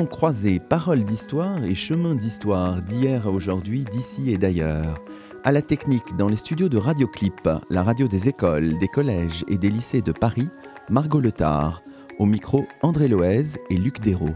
[0.00, 4.98] Croisée, paroles d'histoire et chemins d'histoire d'hier à aujourd'hui, d'ici et d'ailleurs.
[5.44, 9.58] À la technique, dans les studios de Radioclip, la radio des écoles, des collèges et
[9.58, 10.48] des lycées de Paris,
[10.88, 11.82] Margot Letard.
[12.18, 14.34] Au micro, André Loez et Luc Dérault.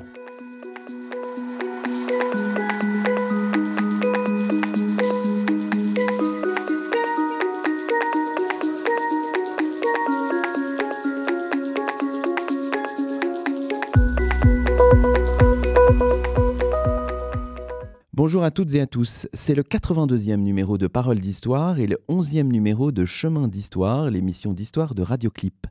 [18.56, 22.90] Toutes et à tous, c'est le 82e numéro de Paroles d'Histoire et le 11e numéro
[22.90, 25.66] de Chemin d'Histoire, l'émission d'histoire de Radioclip.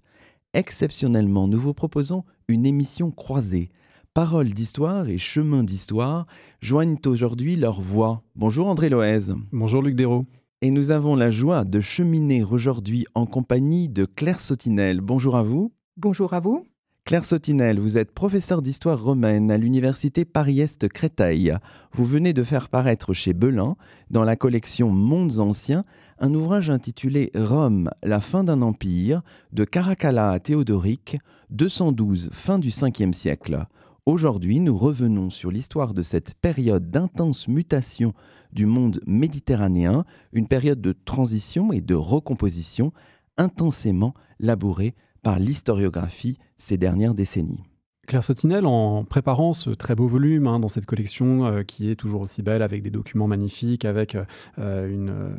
[0.54, 3.72] Exceptionnellement, nous vous proposons une émission croisée.
[4.14, 6.28] Paroles d'Histoire et Chemin d'Histoire
[6.62, 8.22] joignent aujourd'hui leurs voix.
[8.36, 9.34] Bonjour André Loez.
[9.52, 10.28] Bonjour Luc Dérault.
[10.62, 15.02] Et nous avons la joie de cheminer aujourd'hui en compagnie de Claire Sautinel.
[15.02, 15.72] Bonjour à vous.
[15.98, 16.64] Bonjour à vous.
[17.08, 21.56] Claire Sautinel, vous êtes professeure d'histoire romaine à l'université Paris-Est Créteil.
[21.92, 23.76] Vous venez de faire paraître chez Belin,
[24.10, 25.86] dans la collection Mondes anciens,
[26.18, 29.22] un ouvrage intitulé Rome, la fin d'un empire,
[29.54, 31.20] de Caracalla à Théodoric,
[31.52, 33.68] 212, fin du 5e siècle.
[34.08, 38.16] Aujourd'hui, nous revenons sur l'histoire de cette période d'intense mutation
[38.52, 42.94] du monde méditerranéen, une période de transition et de recomposition
[43.38, 47.64] intensément labourée par l'historiographie ces dernières décennies.
[48.06, 51.96] Claire Sautinel, en préparant ce très beau volume hein, dans cette collection euh, qui est
[51.96, 54.16] toujours aussi belle, avec des documents magnifiques, avec
[54.60, 55.30] euh, une euh,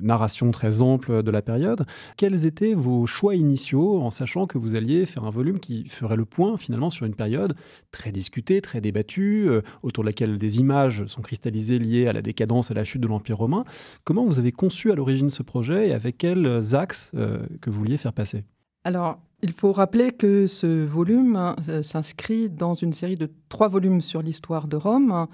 [0.00, 1.86] narration très ample de la période,
[2.16, 6.16] quels étaient vos choix initiaux en sachant que vous alliez faire un volume qui ferait
[6.16, 7.54] le point finalement sur une période
[7.92, 9.48] très discutée, très débattue,
[9.84, 13.06] autour de laquelle des images sont cristallisées liées à la décadence, à la chute de
[13.06, 13.64] l'Empire romain?
[14.02, 17.96] Comment vous avez conçu à l'origine ce projet et avec quels axes que vous vouliez
[17.96, 18.42] faire passer?
[18.86, 24.00] Alors, il faut rappeler que ce volume euh, s'inscrit dans une série de trois volumes
[24.00, 25.26] sur l'histoire de Rome,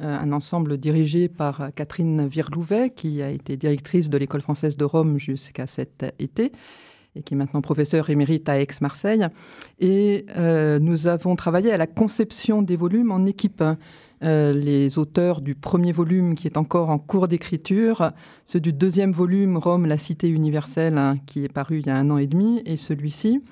[0.00, 4.84] euh, un ensemble dirigé par Catherine Virlouvet, qui a été directrice de l'École française de
[4.84, 6.52] Rome jusqu'à cet été
[7.16, 9.26] et qui est maintenant professeure émérite à Aix-Marseille.
[9.78, 13.62] Et euh, nous avons travaillé à la conception des volumes en équipe.
[14.22, 18.12] Euh, les auteurs du premier volume qui est encore en cours d'écriture,
[18.44, 21.96] ceux du deuxième volume, Rome, la cité universelle, hein, qui est paru il y a
[21.96, 23.42] un an et demi, et celui-ci.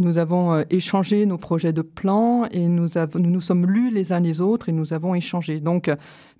[0.00, 4.12] Nous avons euh, échangé nos projets de plans et nous, nous, nous sommes lus les
[4.12, 5.60] uns les autres et nous avons échangé.
[5.60, 5.90] Donc,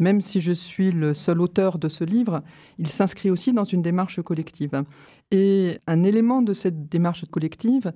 [0.01, 2.43] même si je suis le seul auteur de ce livre,
[2.79, 4.83] il s'inscrit aussi dans une démarche collective.
[5.31, 7.93] Et un élément de cette démarche collective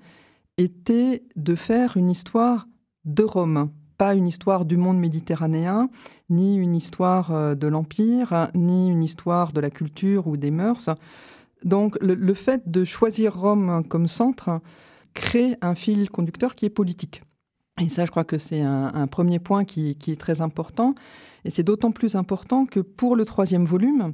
[0.56, 2.68] était de faire une histoire
[3.04, 5.88] de Rome, pas une histoire du monde méditerranéen,
[6.30, 10.90] ni une histoire euh, de l'Empire, ni une histoire de la culture ou des mœurs.
[11.64, 14.60] Donc le, fait de choisir Rome comme centre
[15.14, 17.22] crée un fil conducteur qui est politique.
[17.80, 20.94] Et ça, je crois que c'est un, premier point qui, qui, est très important.
[21.44, 24.12] Et c'est d'autant plus important que pour le troisième volume,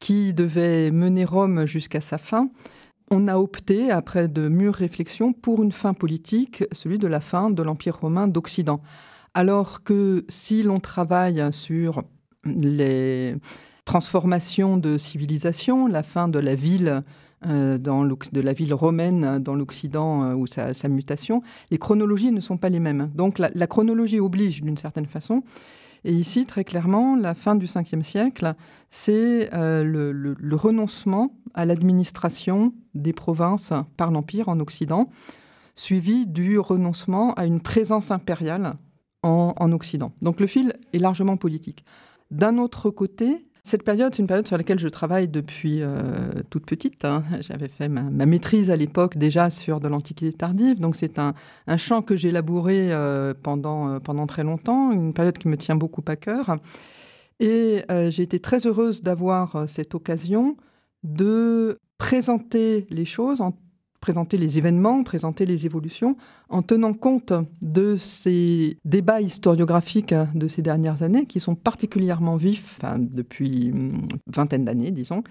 [0.00, 2.50] qui devait mener Rome jusqu'à sa fin,
[3.10, 7.50] on a opté, après de mûres réflexions, pour une fin politique, celui de la fin
[7.50, 8.80] de l'Empire romain d'Occident.
[9.34, 12.02] Alors que si l'on travaille sur
[12.44, 13.36] les
[13.84, 17.02] transformations de civilisation, la fin de la ville
[17.46, 22.58] euh, de la ville romaine dans l'Occident euh, ou sa, mutation, les chronologies ne sont
[22.58, 23.10] pas les mêmes.
[23.14, 25.42] Donc la, chronologie oblige d'une certaine façon.
[26.04, 28.54] Et ici, très clairement, la fin du 5e siècle,
[28.90, 35.08] c'est euh, le, renoncement à l'administration des provinces par l'Empire en Occident,
[35.74, 38.76] suivi du renoncement à une présence impériale
[39.22, 40.12] en, Occident.
[40.22, 41.84] Donc le fil est largement politique.
[42.30, 46.64] D'un autre côté, cette période, c'est une période sur laquelle je travaille depuis euh, toute
[46.64, 47.04] petite.
[47.04, 47.22] Hein.
[47.40, 51.34] J'avais fait ma, maîtrise à l'époque déjà sur de l'Antiquité tardive, donc c'est un,
[51.76, 55.76] champ que j'ai élaboré euh, pendant, euh, pendant très longtemps, une période qui me tient
[55.76, 56.56] beaucoup à cœur.
[57.42, 60.58] Et j'ai été très heureuse d'avoir cette occasion
[61.04, 63.54] de présenter les choses en
[64.00, 66.16] présenter les événements, présenter les évolutions,
[66.48, 72.78] en tenant compte de ces débats historiographiques de ces dernières années, qui sont particulièrement vifs
[72.98, 75.22] depuis une vingtaine d'années, disons,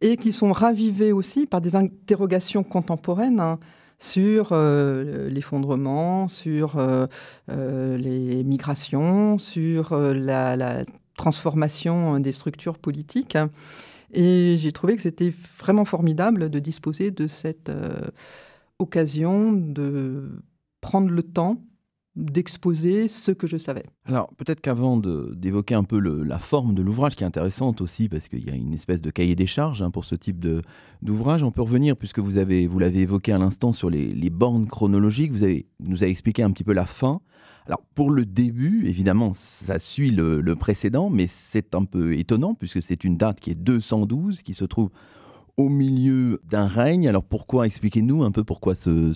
[0.00, 3.58] et qui sont ravivés aussi par des interrogations contemporaines hein,
[3.98, 7.06] sur euh, l'effondrement, sur euh,
[7.50, 10.84] euh, les migrations, sur la,
[11.16, 13.38] transformation des structures politiques.
[14.14, 18.06] Et j'ai trouvé que c'était vraiment formidable de disposer de cette euh,
[18.78, 20.30] occasion de
[20.80, 21.60] prendre le temps
[22.16, 23.84] d'exposer ce que je savais.
[24.04, 28.28] Alors peut-être qu'avant d'évoquer un peu la forme de l'ouvrage, qui est intéressante aussi, parce
[28.28, 30.44] qu'il y a une espèce de cahier des charges hein, pour ce type
[31.02, 35.32] d'ouvrage, on peut revenir, puisque vous l'avez vous évoqué à l'instant, sur les, bornes chronologiques,
[35.32, 37.20] vous avez, nous avez expliqué un petit peu la fin.
[37.66, 42.82] Alors pour le début, évidemment, ça suit le, précédent, mais c'est un peu étonnant puisque
[42.82, 44.90] c'est une date qui est 212, qui se trouve
[45.56, 47.08] au milieu d'un règne.
[47.08, 49.12] Alors pourquoi Expliquez-nous un peu pourquoi ce,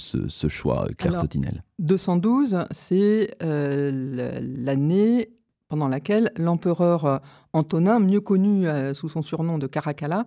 [0.48, 1.62] choix, Claire Alors, Sotinel.
[1.78, 5.30] 212, c'est euh, l'année
[5.68, 7.18] pendant laquelle l'empereur euh,
[7.52, 10.24] Antonin, mieux connu euh, sous son surnom de Caracalla,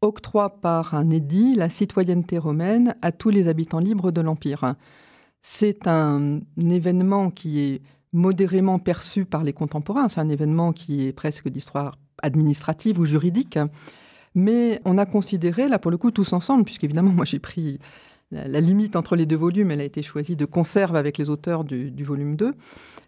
[0.00, 4.74] octroie par un édit la citoyenneté romaine à tous les habitants libres de l'Empire.
[5.46, 7.82] C'est un événement qui est
[8.14, 13.58] modérément perçu par les contemporains, c'est un événement qui est presque d'histoire administrative ou juridique,
[14.34, 17.78] mais on a considéré, là pour le coup, tous ensemble, puisqu'évidemment moi j'ai pris
[18.30, 21.62] la, limite entre les deux volumes, elle a été choisie de conserve avec les auteurs
[21.62, 22.54] du, volume 2,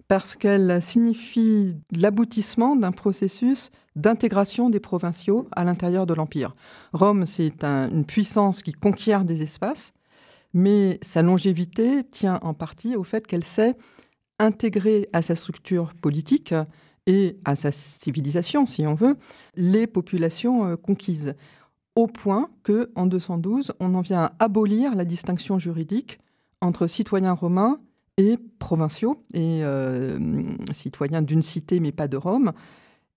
[0.06, 6.54] parce qu'elle signifie l'aboutissement d'un processus d'intégration des provinciaux à l'intérieur de l'Empire.
[6.92, 9.94] Rome, c'est une puissance qui conquiert des espaces,
[10.56, 13.76] mais sa longévité tient en partie au fait qu'elle sait
[14.38, 16.54] intégrer à sa structure politique
[17.06, 19.18] et à sa civilisation, si on veut,
[19.54, 21.34] les populations euh, conquises
[21.94, 26.18] au point que, en 212, on en vient à abolir la distinction juridique
[26.62, 27.78] entre citoyens romains
[28.16, 30.18] et provinciaux, et euh,
[30.72, 32.54] citoyens d'une cité mais pas de Rome.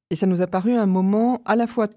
[0.10, 1.88] Et ça nous a paru un moment à la fois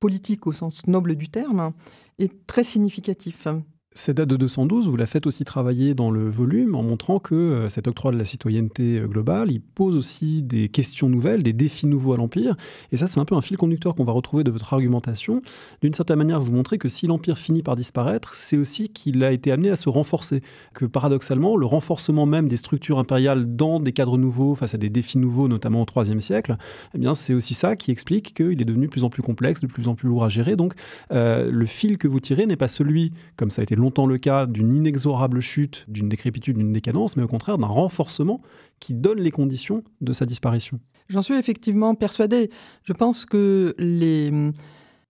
[0.00, 1.72] politique au sens noble du terme
[2.18, 3.46] et très significatif.
[3.92, 7.34] Cette date de 212, vous la faites aussi travailler dans le volume en montrant que
[7.34, 11.52] euh, cet octroi de la citoyenneté euh, globale, il pose aussi des questions nouvelles, des
[11.52, 12.54] défis nouveaux à l'Empire.
[12.92, 15.42] Et ça, c'est un peu un fil conducteur qu'on va retrouver de votre argumentation.
[15.82, 19.32] D'une certaine manière, vous montrez que si l'Empire finit par disparaître, c'est aussi qu'il a
[19.32, 20.40] été amené à se renforcer.
[20.72, 24.88] Que paradoxalement, le renforcement même des structures impériales dans des cadres nouveaux, face à des
[24.88, 26.56] défis nouveaux, notamment au IIIe siècle,
[26.94, 29.62] eh bien, c'est aussi ça qui explique qu'il est devenu de plus en plus complexe,
[29.62, 30.54] de plus en plus lourd à gérer.
[30.54, 30.74] Donc,
[31.10, 34.18] euh, le fil que vous tirez n'est pas celui, comme ça a été longtemps le
[34.18, 38.40] cas d'une inexorable chute, d'une décrépitude, d'une décadence, mais au contraire d'un renforcement
[38.78, 40.78] qui donne les conditions de sa disparition.
[41.08, 42.50] J'en suis effectivement persuadé.
[42.84, 43.74] Je pense que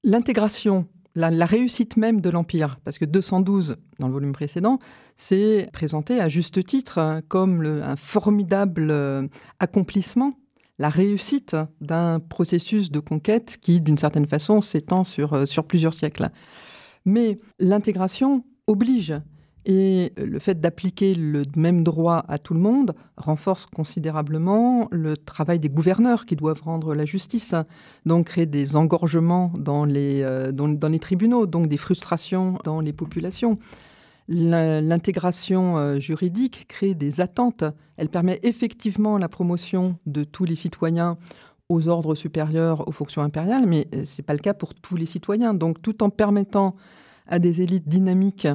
[0.02, 4.78] l'intégration, la, réussite même de l'Empire, parce que 212, dans le volume précédent,
[5.18, 9.28] c'est présenté à juste titre hein, comme un formidable euh,
[9.58, 10.32] accomplissement
[10.80, 15.92] la réussite d'un processus de conquête qui, d'une certaine façon, s'étend sur, euh, sur plusieurs
[15.92, 16.30] siècles.
[17.04, 19.14] Mais l'intégration oblige.
[19.66, 25.58] Et le fait d'appliquer le même droit à tout le monde renforce considérablement le travail
[25.58, 27.54] des gouverneurs qui doivent rendre la justice,
[28.06, 32.94] donc créer des engorgements dans les, euh, dans, les tribunaux, donc des frustrations dans les
[32.94, 33.58] populations.
[34.28, 37.64] L'intégration euh, juridique crée des attentes.
[37.98, 41.18] Elle permet effectivement la promotion de tous les citoyens
[41.68, 44.96] aux ordres supérieurs, aux fonctions impériales, mais euh, ce n'est pas le cas pour tous
[44.96, 45.52] les citoyens.
[45.52, 46.76] Donc tout en permettant
[47.30, 48.48] à des élites dynamiques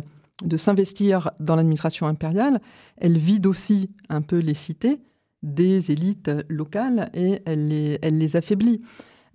[0.44, 2.60] de s'investir dans l'administration impériale,
[2.98, 5.00] elle vide aussi un peu les cités
[5.44, 8.82] des élites locales et elle les, elle les affaiblit.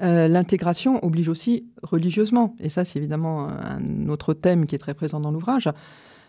[0.03, 4.95] Euh, l'intégration oblige aussi religieusement, et ça c'est évidemment un autre thème qui est très
[4.95, 5.69] présent dans l'ouvrage.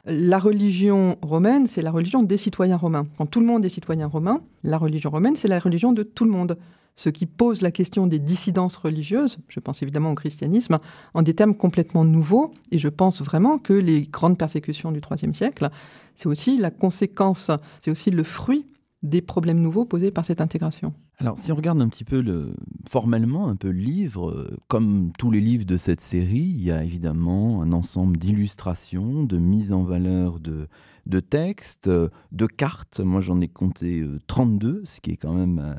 [0.06, 3.08] La religion romaine, c'est la religion des citoyens romains.
[3.18, 6.26] Quand tout le monde est citoyen romain, la religion romaine, c'est la religion de tout
[6.26, 6.58] le monde
[6.96, 10.80] ce qui pose la question des dissidences religieuses, je pense évidemment au christianisme,
[11.14, 12.54] en des termes complètement nouveaux.
[12.72, 15.70] Et je pense vraiment que les grandes persécutions du IIIe siècle,
[16.16, 18.66] c'est aussi la conséquence, c'est aussi le fruit
[19.04, 20.94] des problèmes nouveaux posés par cette intégration.
[21.18, 22.54] Alors, si on regarde un petit peu le,
[22.90, 26.72] formellement un peu le livre, euh, comme tous les livres de cette série, il y
[26.72, 30.68] a évidemment un ensemble d'illustrations, de mise en valeur de,
[31.06, 33.00] de textes, euh, de cartes.
[33.00, 35.76] Moi, j'en ai compté 32, euh, ce qui est quand même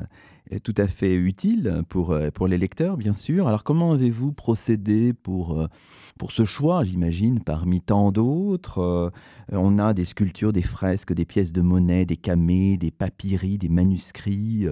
[0.59, 3.47] tout à fait utile pour, euh, pour les lecteurs, bien sûr.
[3.47, 5.67] Alors comment avez-vous procédé pour, euh,
[6.17, 8.79] pour ce choix, j'imagine, parmi tant d'autres?
[8.79, 9.09] Euh,
[9.51, 13.69] On a des sculptures, des fresques, des pièces de monnaie, des camées, des papyries, des
[13.69, 14.65] manuscrits.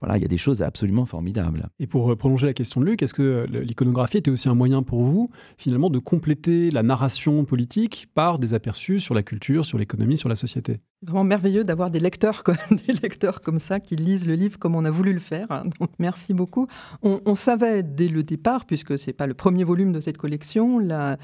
[0.00, 1.68] Voilà, il y a des choses absolument formidables.
[1.78, 5.02] Et pour prolonger la question de Luc, est-ce que l'iconographie était aussi un moyen pour
[5.02, 10.18] vous, finalement, de compléter la narration politique par des aperçus sur la culture, sur l'économie,
[10.18, 10.80] sur la société?
[11.02, 14.84] Vraiment merveilleux d'avoir des lecteurs, des lecteurs comme ça qui lisent le livre comme on
[14.84, 15.50] a voulu le faire.
[15.50, 15.64] Hein.
[15.80, 16.68] Donc, merci beaucoup.
[17.02, 20.78] On, savait dès le départ, puisque ce n'est pas le premier volume de cette collection,
[20.78, 21.18] la,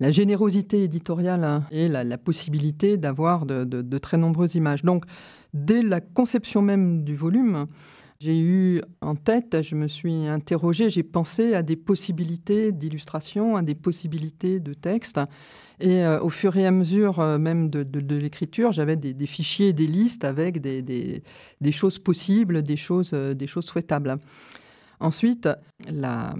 [0.00, 4.82] générosité éditoriale hein, et la, possibilité d'avoir de, très nombreuses images.
[4.82, 5.04] Donc,
[5.52, 7.66] dès la conception même du volume,
[8.20, 13.62] j'ai eu en tête, je me suis interrogée, j'ai pensé à des possibilités d'illustration, à
[13.62, 15.20] des possibilités de texte.
[15.80, 19.86] Et euh, au fur et à mesure euh, même de, l'écriture, j'avais des, fichiers, des
[19.86, 21.22] listes avec des,
[21.72, 24.16] choses possibles, des choses, euh, des choses souhaitables.
[25.00, 25.48] Ensuite,
[25.88, 26.34] la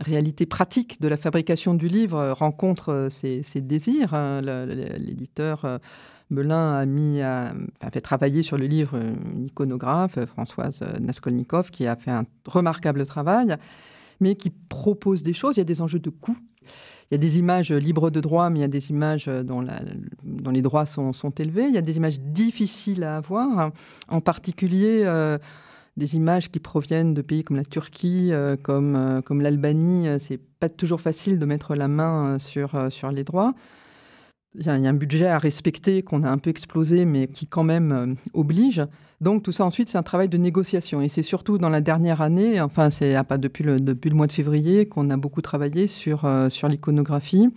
[0.00, 4.14] réalité pratique de la fabrication du livre rencontre ses, désirs.
[4.14, 4.40] Hein.
[4.42, 5.80] L'éditeur
[6.30, 7.52] Belin a, mis, a,
[7.92, 13.56] fait travailler sur le livre une iconographe, Françoise Naskolnikov, qui a fait un remarquable travail,
[14.20, 15.56] mais qui propose des choses.
[15.56, 16.36] Il y a des enjeux de coût.
[17.10, 19.60] Il y a des images libres de droit, mais il y a des images dont,
[20.52, 21.66] les droits sont, élevés.
[21.66, 23.72] Il y a des images difficiles à avoir,
[24.08, 25.36] en particulier euh,
[26.00, 30.08] des images qui proviennent de pays comme la Turquie, euh, comme, euh, comme l'Albanie.
[30.18, 33.54] C'est pas toujours facile de mettre la main sur, sur les droits.
[34.58, 37.62] Il y, a, un budget à respecter qu'on a un peu explosé, mais qui quand
[37.62, 38.82] même euh, oblige.
[39.20, 41.00] Donc tout ça ensuite, c'est un travail de négociation.
[41.00, 44.26] Et c'est surtout dans la dernière année, enfin c'est pas depuis le, depuis le mois
[44.26, 47.48] de février, qu'on a beaucoup travaillé sur, euh, sur l'iconographie,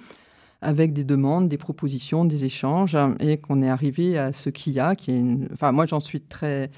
[0.62, 4.80] avec des demandes, des propositions, des échanges, et qu'on est arrivé à ce qu'il y
[4.80, 4.96] a.
[4.96, 6.70] Qui est Enfin moi j'en suis très,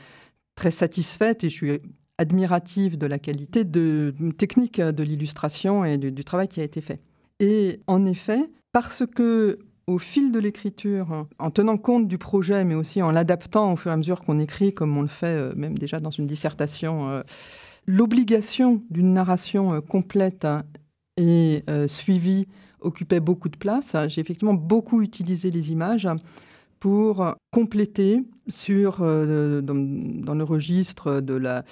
[0.56, 1.80] très satisfaite et je suis
[2.18, 7.02] admirative de la qualité de, technique de l'illustration et du travail qui a été fait.
[7.40, 12.76] Et en effet, parce que au fil de l'écriture, en tenant compte du projet, mais
[12.76, 15.54] aussi en l'adaptant au fur et à mesure qu'on écrit, comme on le fait euh,
[15.56, 17.22] même déjà dans une dissertation, euh,
[17.86, 20.48] l'obligation d'une narration euh, complète
[21.18, 22.48] et suivie
[22.82, 23.96] occupait beaucoup de place.
[24.10, 26.10] J'ai effectivement beaucoup utilisé les images
[26.86, 31.66] pour compléter sur, dans, le registre de la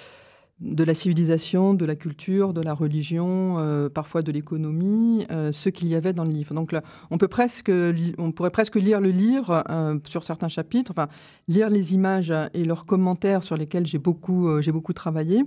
[0.60, 5.68] de la civilisation, de la culture, de la religion, euh, parfois de l'économie, euh, ce
[5.68, 6.52] qu'il y avait dans le livre.
[6.52, 6.74] Donc
[7.12, 7.70] on, peut presque,
[8.18, 11.06] on pourrait presque lire le livre euh, sur certains chapitres, enfin
[11.46, 15.44] lire les images et leurs commentaires sur lesquels j'ai beaucoup, j'ai beaucoup travaillé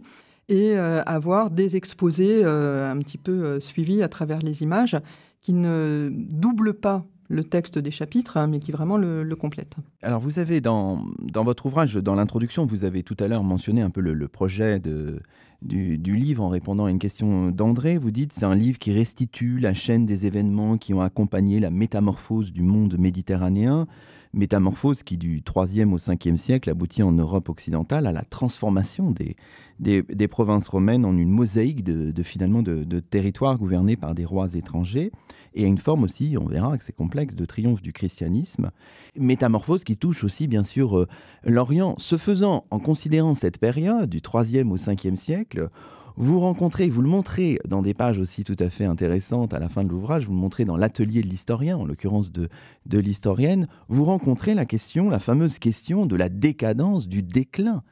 [0.47, 4.95] et avoir des exposés un petit peu suivis à travers les images
[5.41, 9.75] qui ne doublent pas le texte des chapitres, hein, mais qui vraiment le, complète.
[10.01, 13.81] Alors vous avez dans, dans votre ouvrage, dans l'introduction, vous avez tout à l'heure mentionné
[13.81, 17.97] un peu le, projet du, du, livre en répondant à une question d'André.
[17.97, 21.69] Vous dites c'est un livre qui restitue la chaîne des événements qui ont accompagné la
[21.69, 23.87] métamorphose du monde méditerranéen
[24.33, 29.35] métamorphose qui, du 3e au 5e siècle, aboutit en Europe occidentale à la transformation des,
[29.79, 35.11] des, provinces romaines en une mosaïque de, finalement de, territoires gouvernés par des rois étrangers,
[35.53, 38.69] et à une forme aussi, on verra que c'est complexe, de triomphe du christianisme.
[39.17, 41.07] Métamorphose qui touche aussi, bien sûr, euh,
[41.43, 41.95] l'Orient.
[41.97, 45.69] Ce faisant, en considérant cette période du 3e au 5e siècle,
[46.17, 49.69] vous rencontrez, vous le montrez dans des pages aussi tout à fait intéressantes à la
[49.69, 52.49] fin de l'ouvrage, vous le montrez dans l'atelier de l'historien, en l'occurrence de,
[52.87, 57.83] de l'historienne, vous rencontrez la question, la fameuse question de la décadence, du déclin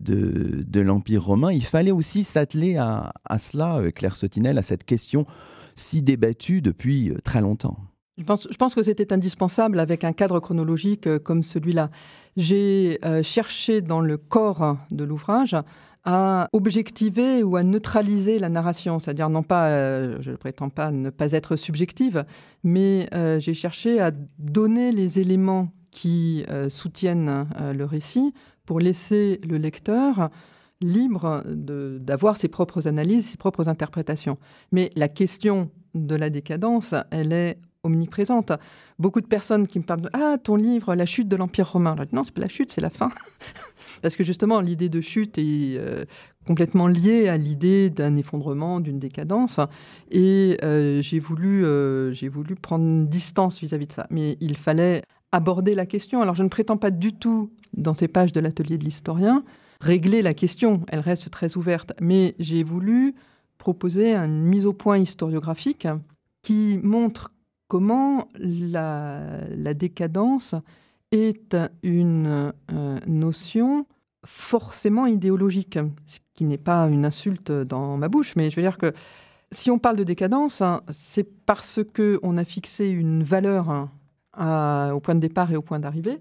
[0.00, 1.52] de, de l'Empire romain.
[1.52, 5.26] Il fallait aussi s'atteler à, à, cela, euh, Claire Sotinel, à cette question
[5.74, 7.76] si débattue depuis euh, très longtemps.
[8.16, 11.90] Je pense, je pense, que c'était indispensable avec un cadre chronologique euh, comme celui-là.
[12.38, 15.56] J'ai cherché dans le corps de l'ouvrage
[16.06, 20.92] à objectiver ou à neutraliser la narration, c'est-à-dire non pas, euh, je ne prétends pas
[20.92, 22.24] ne pas être subjective,
[22.62, 28.32] mais euh, j'ai cherché à donner les éléments qui euh, soutiennent le récit
[28.64, 30.30] pour laisser le lecteur
[30.80, 34.38] libre d'avoir ses propres analyses, ses propres interprétations.
[34.72, 38.52] Mais la question de la décadence, elle est omniprésente.
[38.98, 41.96] Beaucoup de personnes qui me parlent de Ah, ton livre, La chute de l'Empire romain.
[42.12, 43.08] non, c'est pas la chute, c'est la fin.
[44.02, 46.04] Parce que justement, l'idée de chute est euh,
[46.46, 49.60] complètement liée à l'idée d'un effondrement, d'une décadence.
[50.10, 54.06] Et euh, j'ai voulu, euh, j'ai voulu prendre une distance vis-à-vis de ça.
[54.10, 56.22] Mais il fallait aborder la question.
[56.22, 59.44] Alors, je ne prétends pas du tout, dans ces pages de l'atelier de l'historien,
[59.80, 60.82] régler la question.
[60.88, 61.92] Elle reste très ouverte.
[62.00, 63.14] Mais j'ai voulu
[63.58, 65.88] proposer une mise au point historiographique
[66.42, 67.32] qui montre
[67.68, 70.54] comment la, décadence
[71.12, 73.86] est une euh, notion
[74.24, 78.78] forcément idéologique, ce qui n'est pas une insulte dans ma bouche, mais je veux dire
[78.78, 78.92] que
[79.52, 85.00] si on parle de décadence, hein, c'est parce qu'on a fixé une valeur hein, au
[85.00, 86.18] point de départ et au point d'arrivée.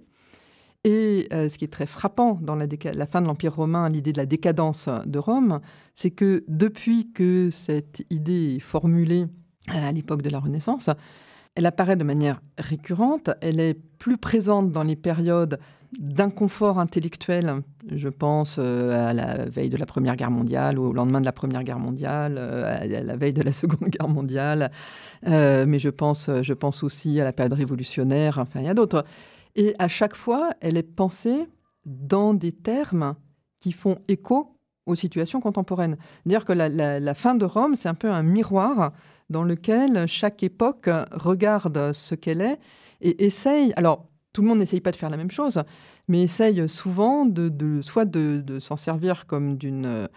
[0.83, 4.13] Et euh, ce qui est très frappant dans la, la fin de l'Empire romain, l'idée
[4.13, 5.59] de la décadence de Rome,
[5.95, 9.25] c'est que depuis que cette idée est formulée
[9.67, 10.91] à l'époque de la Renaissance,
[11.55, 15.59] elle apparaît de manière récurrente, elle est plus présente dans les périodes
[15.97, 17.61] d'inconfort intellectuel.
[17.89, 21.31] Je pense euh, à la veille de la Première Guerre mondiale, au lendemain de la
[21.31, 24.71] Première Guerre mondiale, euh, à la veille de la Seconde Guerre mondiale,
[25.27, 28.73] euh, mais je pense, je pense aussi à la période révolutionnaire, enfin il y a
[28.73, 29.05] d'autres.
[29.55, 31.47] Et à chaque fois, elle est pensée
[31.85, 33.15] dans des termes
[33.61, 35.95] qui font écho aux situations contemporaines.
[36.23, 38.91] C'est-à-dire que la fin de Rome, c'est un peu un miroir
[39.29, 42.59] dans lequel chaque époque regarde ce qu'elle est
[43.01, 45.63] et essaye, alors tout le monde n'essaye pas de faire la même chose,
[46.09, 50.09] mais essaye souvent de, soit de, s'en servir comme d'une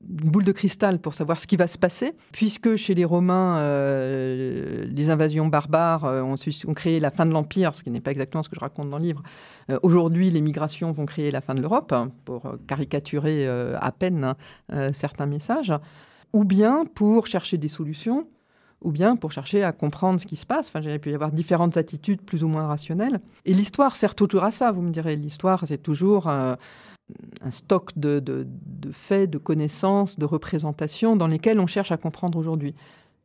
[0.00, 4.84] boule de cristal pour savoir ce qui va se passer, puisque chez les Romains, euh,
[4.88, 8.44] les invasions barbares euh, ont, créé la fin de l'Empire, ce qui n'est pas exactement
[8.44, 9.22] ce que je raconte dans le livre.
[9.70, 14.34] Euh, aujourd'hui, les migrations vont créer la fin de l'Europe, hein, pour caricaturer à peine
[14.68, 15.72] hein, certains messages,
[16.32, 18.28] ou bien pour chercher des solutions
[18.84, 20.68] ou bien pour chercher à comprendre ce qui se passe.
[20.68, 23.18] Enfin, il peut y avoir différentes attitudes plus ou moins rationnelles.
[23.46, 25.16] Et l'histoire sert toujours à ça, vous me direz.
[25.16, 26.56] L'histoire, c'est toujours un,
[27.50, 28.46] stock de,
[28.92, 32.74] faits, de connaissances, de représentations dans lesquelles on cherche à comprendre aujourd'hui.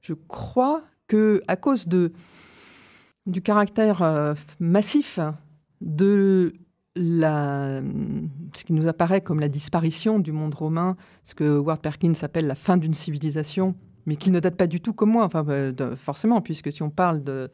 [0.02, 5.20] Je crois que à cause du caractère euh, massif
[5.82, 6.54] de
[6.96, 12.48] ce qui nous apparaît comme la disparition du monde romain, ce que Ward Perkins appelle
[12.48, 13.76] la fin d'une civilisation,
[14.06, 16.90] mais qui ne date pas du tout comme moi, enfin, bah, forcément, puisque si on
[16.90, 17.50] parle de,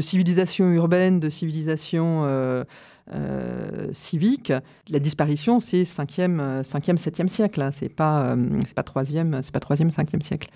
[0.00, 2.64] civilisation urbaine, de civilisation euh,
[3.14, 4.52] euh, civique,
[4.88, 7.70] la disparition, c'est 5e, 5e 7e siècle, hein.
[7.72, 10.50] c'est pas, euh, c'est pas 3e, c'est pas 3e, 5e siècle.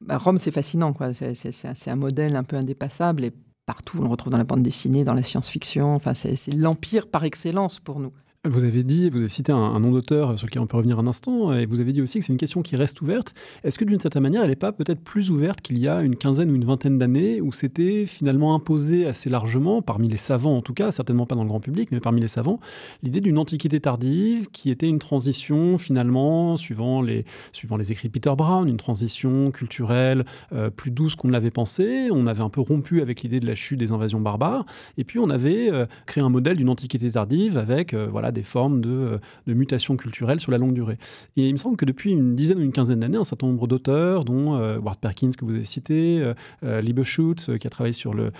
[0.00, 1.14] Bah, Rome, c'est fascinant, quoi.
[1.14, 3.32] C'est, un modèle un peu indépassable et
[3.64, 7.24] partout, on le retrouve dans la bande dessinée, dans la science-fiction, enfin, c'est l'empire par
[7.24, 8.12] excellence pour nous.
[8.46, 11.06] Vous avez dit, vous avez cité un, nom d'auteur sur lequel on peut revenir un
[11.06, 13.32] instant, et vous avez dit aussi que c'est une question qui reste ouverte.
[13.62, 16.14] Est-ce que d'une certaine manière, elle n'est pas peut-être plus ouverte qu'il y a une
[16.14, 20.60] quinzaine ou une vingtaine d'années, où c'était finalement imposé assez largement, parmi les savants en
[20.60, 22.60] tout cas, certainement pas dans le grand public, mais parmi les savants,
[23.02, 28.12] l'idée d'une antiquité tardive qui était une transition finalement, suivant les, suivant les écrits de
[28.12, 32.08] Peter Brown, une transition culturelle euh, plus douce qu'on ne l'avait pensé.
[32.12, 34.66] On avait un peu rompu avec l'idée de la chute des invasions barbares,
[34.98, 38.42] et puis on avait euh, créé un modèle d'une antiquité tardive avec euh, voilà des
[38.42, 40.98] formes de, de, mutation culturelle sur la longue durée.
[41.36, 43.66] Et il me semble que depuis une dizaine ou une quinzaine d'années, un certain nombre
[43.66, 47.92] d'auteurs, dont euh, Ward Perkins que vous avez cité, euh, euh Schutz qui a travaillé
[47.92, 48.32] sur le,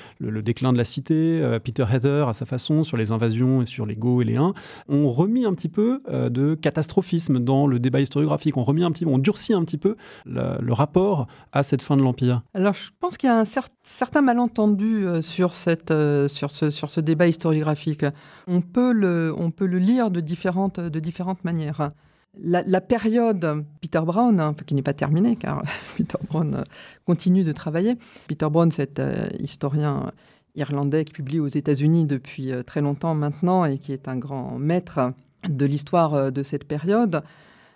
[0.42, 3.86] déclin de la cité, euh, Peter Heather à sa façon sur les invasions et sur
[3.86, 4.54] les Go et les Huns,
[4.88, 8.56] ont remis un petit peu de catastrophisme dans le débat historiographique.
[8.56, 12.02] On remis un petit, on durcit un petit peu le, rapport à cette fin de
[12.02, 12.42] l'empire.
[12.52, 13.73] Alors je pense qu'il y a un certain
[14.22, 15.92] malentendu sur cette
[16.28, 18.04] sur ce sur ce débat historiographique.
[18.46, 21.92] On peut le on peut le lire de différentes, de différentes manières.
[22.36, 25.62] La, période Peter Brown, hein, qui n'est pas terminée car
[25.96, 26.62] Peter Brown euh,
[27.06, 27.96] continue de travailler.
[28.26, 30.10] Peter Brown, euh, historien
[30.56, 34.58] irlandais qui publie aux États-Unis depuis euh, très longtemps maintenant et qui est un grand
[34.58, 35.12] maître
[35.48, 37.22] de l'histoire de cette période,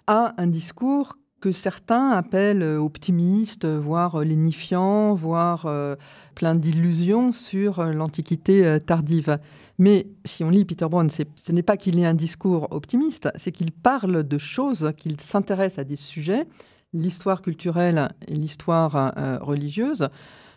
[0.06, 5.68] a un discours que certains appellent optimiste, voire lénifiant, voire
[6.34, 9.38] plein d'illusions sur l'Antiquité tardive.
[9.78, 13.52] Mais si on lit Peter Brown, ce n'est pas qu'il ait un discours optimiste, c'est
[13.52, 16.46] qu'il parle de choses, qu'il s'intéresse à des sujets,
[16.92, 20.08] l'histoire culturelle et l'histoire euh, religieuse,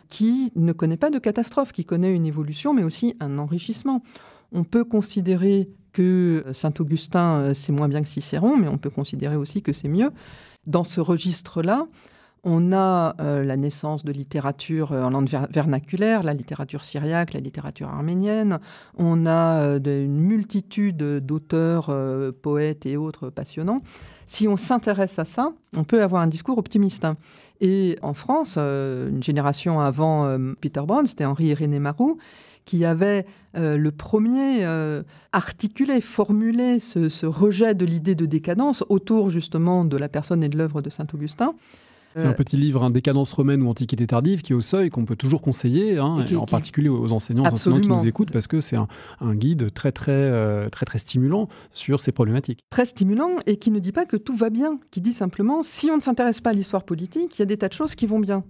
[0.08, 4.02] qui ne connaît pas de catastrophe, qui connaît une évolution, mais aussi un enrichissement.
[4.50, 8.90] On peut considérer que Saint Augustin, euh, c'est moins bien que Cicéron, mais on peut
[8.90, 10.10] considérer aussi que c'est mieux.
[10.66, 11.86] Dans ce registre-là,
[12.44, 17.40] on a euh, la naissance de littérature euh, en langue vernaculaire, la littérature syriaque, la
[17.40, 18.58] littérature arménienne.
[18.96, 21.94] On a euh, une multitude d'auteurs,
[22.42, 23.82] poètes et autres passionnants.
[24.26, 27.06] Si on s'intéresse à ça, on peut avoir un discours optimiste.
[27.60, 32.18] Et en France, une génération avant Peter Brown, c'était Henri-Irénée Marou,
[32.64, 34.66] qui avait le premier
[35.32, 40.48] articulé, formulé ce, ce rejet de l'idée de décadence autour justement de la personne et
[40.48, 41.54] de l'œuvre de Saint-Augustin.
[42.14, 44.90] C'est un euh, petit livre, un Décadence romaine ou Antiquité tardive, qui est au seuil,
[44.90, 48.60] qu'on peut toujours conseiller, hein, en particulier aux enseignants, enseignants qui nous écoutent, parce que
[48.60, 48.86] c'est un,
[49.34, 52.60] guide très très, euh, très très stimulant sur ces problématiques.
[52.70, 55.90] Très stimulant et qui ne dit pas que tout va bien, qui dit simplement si
[55.90, 58.06] on ne s'intéresse pas à l'histoire politique, il y a des tas de choses qui
[58.06, 58.44] vont bien.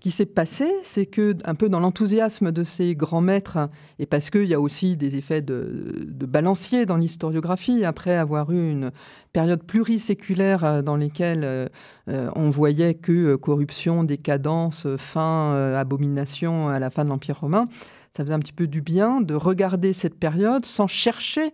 [0.00, 4.06] Ce qui s'est passé, c'est que, un peu dans l'enthousiasme de ces grands maîtres, et
[4.06, 8.92] parce qu'il y a aussi des effets de, balancier dans l'historiographie, après avoir eu une
[9.34, 11.68] période pluriséculaire euh, dans laquelle euh,
[12.08, 17.68] euh, on voyait que corruption, décadence, fin, abomination à la fin de l'Empire romain,
[18.16, 21.52] ça faisait un petit peu du bien de regarder cette période sans chercher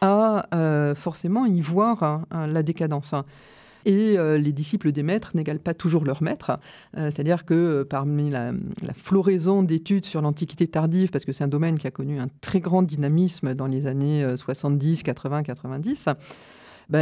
[0.00, 0.46] à
[0.96, 3.14] forcément y voir hein, la décadence.
[3.84, 6.58] Et euh, les disciples des maîtres n'égalent pas toujours leurs maîtres.
[6.96, 8.52] Euh, c'est-à-dire que euh, parmi la,
[8.94, 12.60] floraison d'études sur l'Antiquité tardive, parce que c'est un domaine qui a connu un très
[12.60, 16.08] grand dynamisme dans les années 70, 80, 90,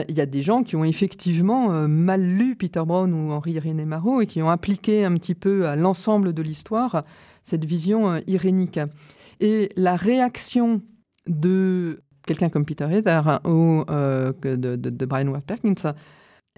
[0.08, 4.20] il y a des gens qui ont effectivement mal lu Peter Brown ou Henri-Irénée Marot
[4.20, 7.04] et qui ont appliqué un petit peu à l'ensemble de l'histoire
[7.44, 8.78] cette vision irénique.
[9.40, 10.82] Et la réaction
[11.26, 15.92] de quelqu'un comme Peter Heather ou de, de, Brian Ward Perkins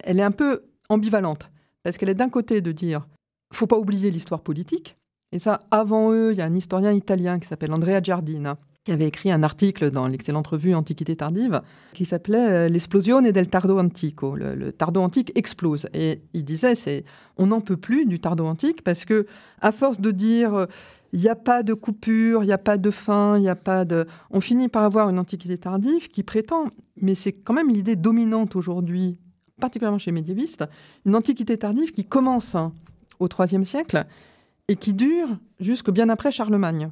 [0.03, 1.51] elle est un peu ambivalente.
[1.83, 3.07] Parce qu'elle est d'un côté de dire
[3.53, 4.97] faut pas oublier l'histoire politique.
[5.33, 8.93] Et ça, avant eux, il y a un historien italien qui s'appelle Andrea Giardina, qui
[8.93, 14.37] avait écrit un article dans l'excellente revue Antiquité tardive qui s'appelait L'explosion del tardo antico.
[14.37, 15.89] Le, tardo antique explose.
[15.95, 17.05] Et il disait, c'est,
[17.37, 19.27] on n'en peut plus du tardo antique parce que,
[19.61, 20.67] à force de dire,
[21.13, 23.57] il n'y a pas de coupure, il n'y a pas de fin, il n'y a
[23.57, 24.07] pas de.
[24.31, 26.67] On finit par avoir une antiquité tardive qui prétend,
[27.01, 29.17] mais c'est quand même l'idée dominante aujourd'hui,
[29.61, 30.65] particulièrement chez les médiévistes,
[31.07, 32.73] une antiquité tardive qui commence hein,
[33.21, 34.07] au IIIe siècle
[34.69, 35.29] et qui dure
[35.61, 36.91] jusque bien après Charlemagne.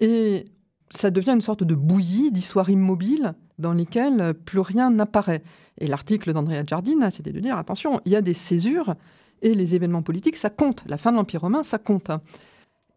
[0.00, 0.46] Et
[0.94, 5.42] ça devient une sorte de bouillie d'histoire immobile dans lesquelles plus rien n'apparaît.
[5.78, 8.94] Et l'article d'Andrea Giardina, c'était de dire attention, il y a des césures
[9.42, 10.82] et les événements politiques, ça compte.
[10.86, 12.10] La fin de l'Empire romain, ça compte.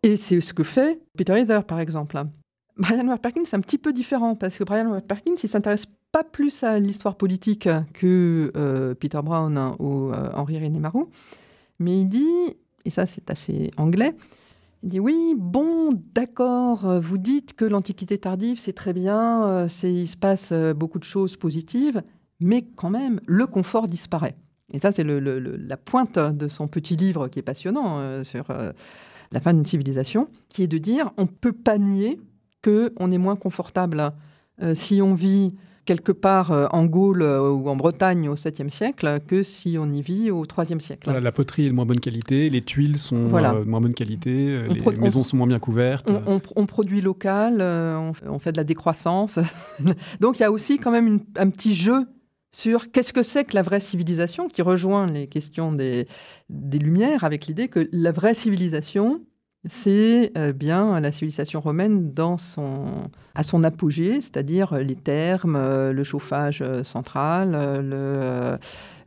[0.03, 2.21] Et c'est ce que fait Peter Heather, par exemple.
[2.77, 5.85] Brian Ward Perkins, c'est un petit peu différent parce que Brian Ward Perkins, il s'intéresse
[6.11, 11.09] pas plus à l'histoire politique que euh, Peter Brown ou euh, Henri René Marou,
[11.79, 14.13] mais il dit, et ça c'est assez anglais,
[14.83, 20.07] il dit oui, bon, d'accord, vous dites que l'Antiquité tardive, c'est très bien, euh, il
[20.07, 22.03] se passe beaucoup de choses positives,
[22.39, 24.35] mais quand même, le confort disparaît.
[24.73, 29.53] Et ça, c'est la pointe de son petit livre qui est passionnant sur la fin
[29.53, 32.21] d'une civilisation, qui est de dire on ne peut pas nier
[32.63, 34.13] qu'on est moins confortable
[34.73, 35.53] si on vit
[35.91, 39.91] quelque part euh, en Gaule euh, ou en Bretagne au 7e siècle que si on
[39.91, 41.11] y vit au 3e siècle.
[41.11, 44.61] la poterie est de moins bonne qualité, les tuiles sont euh, de moins bonne qualité,
[44.69, 46.09] les maisons sont moins bien couvertes.
[46.55, 49.37] On, produit local, on, fait de la décroissance.
[50.21, 52.07] Donc il y a aussi quand même un petit jeu
[52.53, 56.07] sur qu'est-ce que c'est que la vraie civilisation, qui rejoint les questions des,
[56.49, 59.21] des Lumières, avec l'idée que la vraie civilisation,
[59.69, 65.93] c'est euh, bien la civilisation romaine dans son, à son apogée, c'est-à-dire les termes, euh,
[65.93, 67.51] le chauffage euh, central,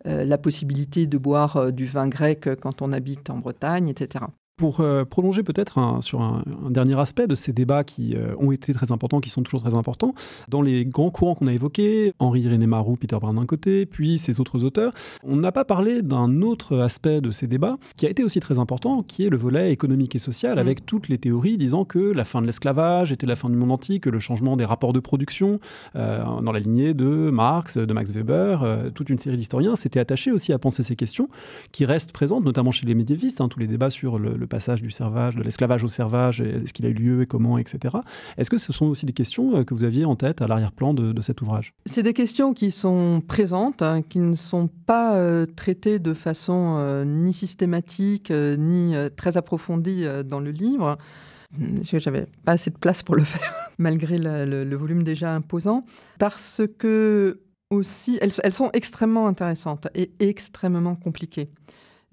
[0.04, 4.26] la possibilité de boire du vin grec quand on habite en Bretagne, etc.
[4.56, 8.72] Pour euh, prolonger peut-être sur un, dernier aspect de ces débats qui euh, ont été
[8.72, 10.14] très importants, qui sont toujours très importants,
[10.48, 14.16] dans les grands courants qu'on a évoqués, Henri René Marou, Peter Brown d'un côté, puis
[14.16, 14.92] ces autres auteurs,
[15.24, 18.60] on n'a pas parlé d'un autre aspect de ces débats qui a été aussi très
[18.60, 20.84] important, qui est le volet économique et social, avec mm.
[20.84, 24.04] toutes les théories disant que la fin de l'esclavage était la fin du monde antique,
[24.04, 25.58] que le changement des rapports de production,
[25.96, 30.30] euh, dans la lignée de Marx, de Max Weber, toute une série d'historiens s'étaient attachés
[30.30, 31.28] aussi à penser ces questions,
[31.72, 34.82] qui restent présentes, notamment chez les médiévistes, hein, tous les débats sur le le passage
[34.82, 37.96] du servage, de l'esclavage au servage, est-ce qu'il a eu lieu et comment, etc.
[38.36, 40.92] Est-ce que ce sont aussi des questions euh, que vous aviez en tête à l'arrière-plan
[40.92, 41.72] de, cet ouvrage?
[41.86, 46.76] C'est des questions qui sont présentes, hein, qui ne sont pas euh, traitées de façon
[46.78, 50.98] euh, ni systématique, ni très approfondie dans le livre
[51.88, 55.84] que j'avais pas assez de place pour le faire, malgré le, volume déjà imposant,
[56.18, 61.50] parce que aussi, elles, sont extrêmement intéressantes et extrêmement compliquées.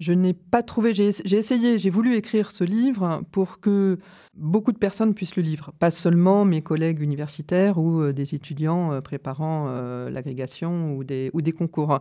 [0.00, 3.98] Je n'ai pas trouvé, j'ai essayé, j'ai voulu écrire ce livre pour que
[4.34, 8.92] beaucoup de personnes puissent le lire, pas seulement mes collègues universitaires ou euh, des étudiants
[8.92, 12.00] euh, préparant euh, l'agrégation ou des, ou des concours.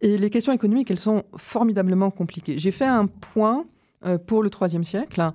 [0.00, 2.58] Et les questions économiques, elles sont formidablement compliquées.
[2.58, 3.64] J'ai fait un point
[4.26, 5.32] pour le IIIe siècle,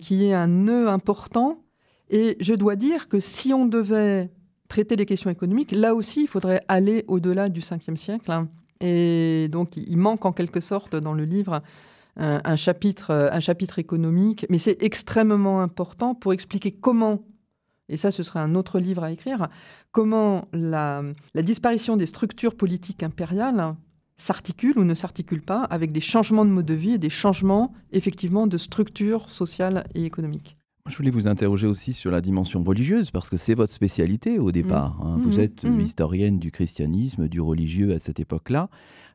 [0.00, 1.64] qui est un nœud important,
[2.08, 4.30] et je dois dire que si on devait
[4.68, 8.46] traiter des questions économiques, là aussi, il faudrait aller au-delà du Ve siècle.
[8.80, 11.62] Et donc, il manque en quelque sorte dans le livre
[12.16, 17.24] un, chapitre, un chapitre économique, mais c'est extrêmement important pour expliquer comment,
[17.88, 19.48] et ça ce serait un autre livre à écrire,
[19.92, 21.02] comment la,
[21.34, 23.74] la disparition des structures politiques impériales
[24.16, 27.74] s'articule ou ne s'articule pas avec des changements de mode de vie et des changements
[27.92, 30.56] effectivement de structure sociale et économique.
[30.88, 34.52] Je voulais vous interroger aussi sur la dimension religieuse, parce que c'est votre spécialité au
[34.52, 34.98] départ.
[35.02, 35.18] Hein.
[35.20, 35.40] Vous mmh.
[35.40, 35.80] êtes mmh.
[35.80, 38.68] historienne du christianisme, du religieux à cette époque-là.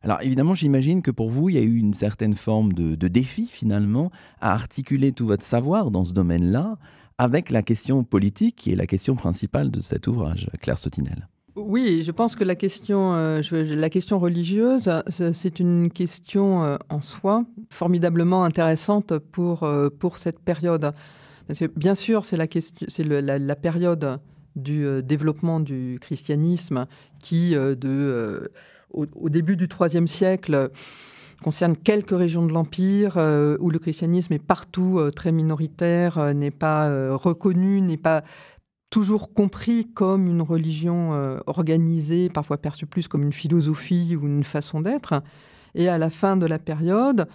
[0.04, 3.48] Alors évidemment, j'imagine que pour vous, il y a eu une certaine forme de, défi
[3.48, 6.78] finalement à articuler tout votre savoir dans ce domaine-là
[7.18, 11.28] avec la question politique qui est la question principale de cet ouvrage, Claire Sotinel.
[11.56, 17.02] Oui, je pense que la question, euh, la question religieuse, c'est une question euh, en
[17.02, 20.94] soi formidablement intéressante pour, euh, pour cette période
[21.75, 24.19] bien sûr, c'est la, période
[24.56, 26.86] du euh, développement du christianisme
[27.19, 28.47] qui, euh, euh,
[28.91, 30.69] au, début du IIIe siècle,
[31.41, 33.17] concerne quelques régions de l'Empire
[33.60, 38.23] où le christianisme est partout très minoritaire, n'est pas reconnu, n'est pas
[38.91, 44.82] toujours compris comme une religion organisée, parfois perçue plus comme une philosophie ou une façon
[44.82, 45.23] d'être.
[45.73, 47.27] Et à la fin de la période,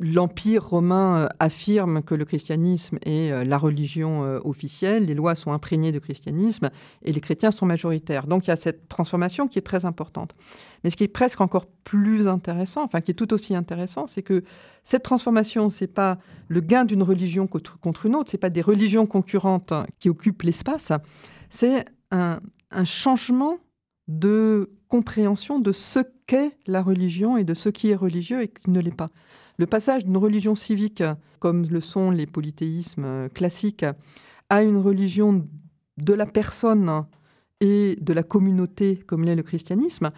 [0.00, 5.98] l'Empire romain affirme que le christianisme est la religion officielle, les lois sont imprégnées de
[5.98, 6.70] christianisme
[7.02, 8.26] et les chrétiens sont majoritaires.
[8.26, 10.34] Donc il y a cette transformation qui est très importante.
[10.82, 14.22] Mais ce qui est presque encore plus intéressant, enfin qui est tout aussi intéressant, c'est
[14.22, 14.44] que
[14.84, 19.06] cette transformation, c'est pas le gain d'une religion contre une autre, c'est pas des religions
[19.06, 20.92] concurrentes qui occupent l'espace,
[21.50, 22.40] c'est un,
[22.70, 23.58] un changement
[24.08, 28.70] de compréhension de ce qu'est la religion et de ce qui est religieux et qui
[28.70, 29.10] ne l'est pas.
[29.60, 31.02] Le passage d'une religion civique,
[31.38, 33.84] comme le sont les polythéismes classiques,
[34.48, 35.46] à une religion
[35.98, 37.04] de la personne
[37.60, 40.12] et de la communauté, comme l'est le christianisme,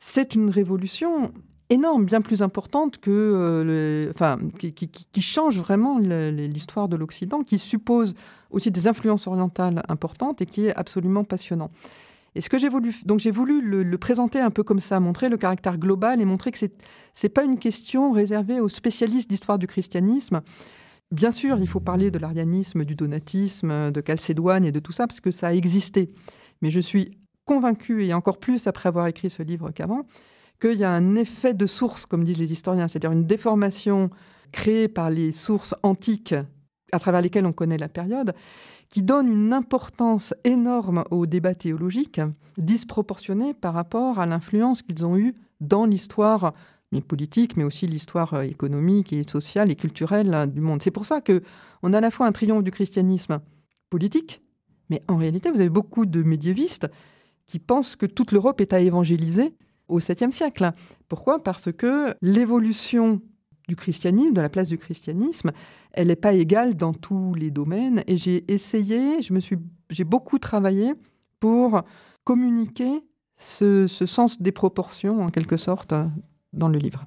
[0.00, 1.32] c'est une révolution
[1.70, 8.16] énorme, bien plus importante que, euh, enfin, qui, change vraiment l'histoire de l'Occident, qui suppose
[8.50, 11.70] aussi des influences orientales importantes et qui est absolument passionnant.
[12.34, 15.28] Et ce que j'ai voulu, donc j'ai voulu le, présenter un peu comme ça, montrer
[15.28, 16.72] le caractère global et montrer que c'est
[17.22, 20.40] n'est pas une question réservée aux spécialistes d'histoire du christianisme.
[21.10, 25.06] Bien sûr, il faut parler de l'arianisme, du donatisme, de Chalcédoine et de tout ça
[25.06, 26.10] parce que ça a existé.
[26.62, 30.06] Mais je suis convaincu, et encore plus après avoir écrit ce livre qu'avant,
[30.60, 34.10] qu'il y a un effet de source, comme disent les historiens, c'est-à-dire une déformation
[34.52, 36.34] créée par les sources antiques
[36.92, 38.34] à travers lesquelles on connaît la période,
[38.90, 42.20] qui donne une importance énorme aux débats théologiques,
[42.58, 46.52] disproportionnée par rapport à l'influence qu'ils ont eue dans l'histoire
[47.00, 50.82] politique, mais aussi l'histoire euh, économique et sociale et culturelle euh, du monde.
[50.82, 51.42] C'est pour ça que
[51.82, 53.40] on a à la fois un triomphe du christianisme
[53.88, 54.42] politique,
[54.90, 56.88] mais en réalité, vous avez beaucoup de médiévistes
[57.46, 59.54] qui pensent que toute l'Europe est à évangéliser
[59.88, 60.72] au 7e siècle.
[61.08, 61.42] Pourquoi?
[61.42, 63.20] Parce que l'évolution
[63.76, 65.52] christianisme, de la place du christianisme,
[65.92, 68.02] elle n'est pas égale dans tous les domaines.
[68.06, 69.18] Et j'ai essayé,
[69.90, 70.94] j'ai beaucoup travaillé
[71.40, 71.82] pour
[72.24, 73.02] communiquer
[73.36, 75.94] ce sens des proportions, en quelque sorte,
[76.52, 77.06] dans le livre.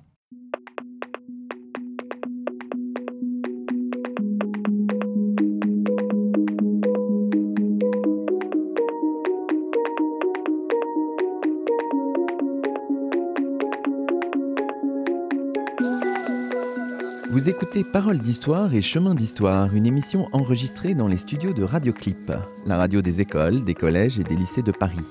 [17.45, 22.31] Vous écoutez Parole d'Histoire et Chemin d'Histoire, une émission enregistrée dans les studios de Radioclip,
[22.65, 25.05] la radio des écoles, des collèges et des lycées de Paris.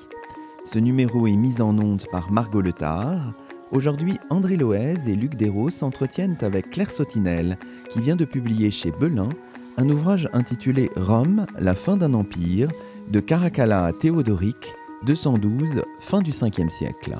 [0.64, 3.34] Ce numéro est mis en onde par Margot Letard.
[3.70, 7.56] Aujourd'hui, André Loez et Luc Dérault s'entretiennent avec Claire Sautinel,
[7.88, 9.28] qui vient de publier chez Belin
[9.76, 12.66] un ouvrage intitulé Rome, la fin d'un empire,
[13.12, 14.74] de Caracalla à Théodoric,
[15.06, 17.16] 212, fin du 5e siècle.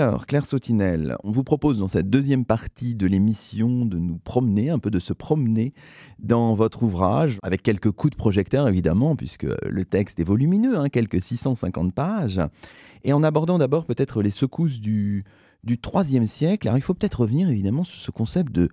[0.00, 4.68] Alors, Claire Sautinel, on vous propose dans cette deuxième partie de l'émission de nous promener,
[4.68, 5.72] un peu de se promener
[6.18, 10.88] dans votre ouvrage, avec quelques coups de projecteur évidemment, puisque le texte est volumineux, hein,
[10.88, 12.40] quelques 650 pages,
[13.04, 15.24] et en abordant d'abord peut-être les secousses du,
[15.62, 15.78] du
[16.26, 16.66] siècle.
[16.66, 18.70] Alors, il faut peut-être revenir évidemment sur ce concept de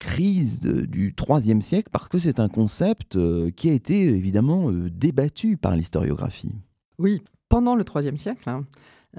[0.00, 4.90] crise du IIIe siècle, parce que c'est un concept euh, qui a été évidemment euh,
[4.90, 6.56] débattu par l'historiographie.
[6.98, 8.66] Oui, pendant le IIIe siècle, hein,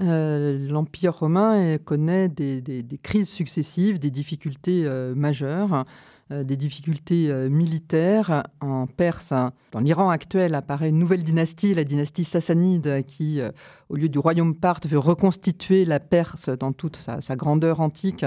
[0.00, 5.84] euh, l'Empire romain connaît des, crises successives, des difficultés euh, majeures,
[6.32, 8.44] euh, des difficultés militaires.
[8.60, 9.32] En Perse,
[9.70, 13.40] dans l'Iran actuel, apparaît une nouvelle dynastie, la dynastie sassanide, qui,
[13.88, 18.24] au lieu du royaume parthe, veut reconstituer la Perse dans toute sa grandeur antique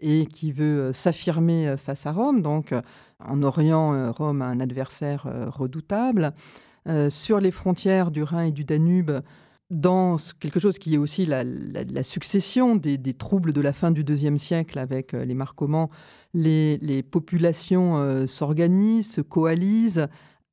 [0.00, 2.40] et qui veut s'affirmer face à Rome.
[2.40, 2.74] Donc,
[3.22, 6.32] en Orient, Rome a un adversaire redoutable.
[7.10, 9.10] sur les frontières du Rhin et du Danube,
[9.70, 11.44] dans quelque chose qui est aussi la,
[12.02, 15.36] succession des, troubles de la fin du deuxième siècle avec euh, les
[16.34, 20.06] les, les populations euh, s'organisent, se coalisent,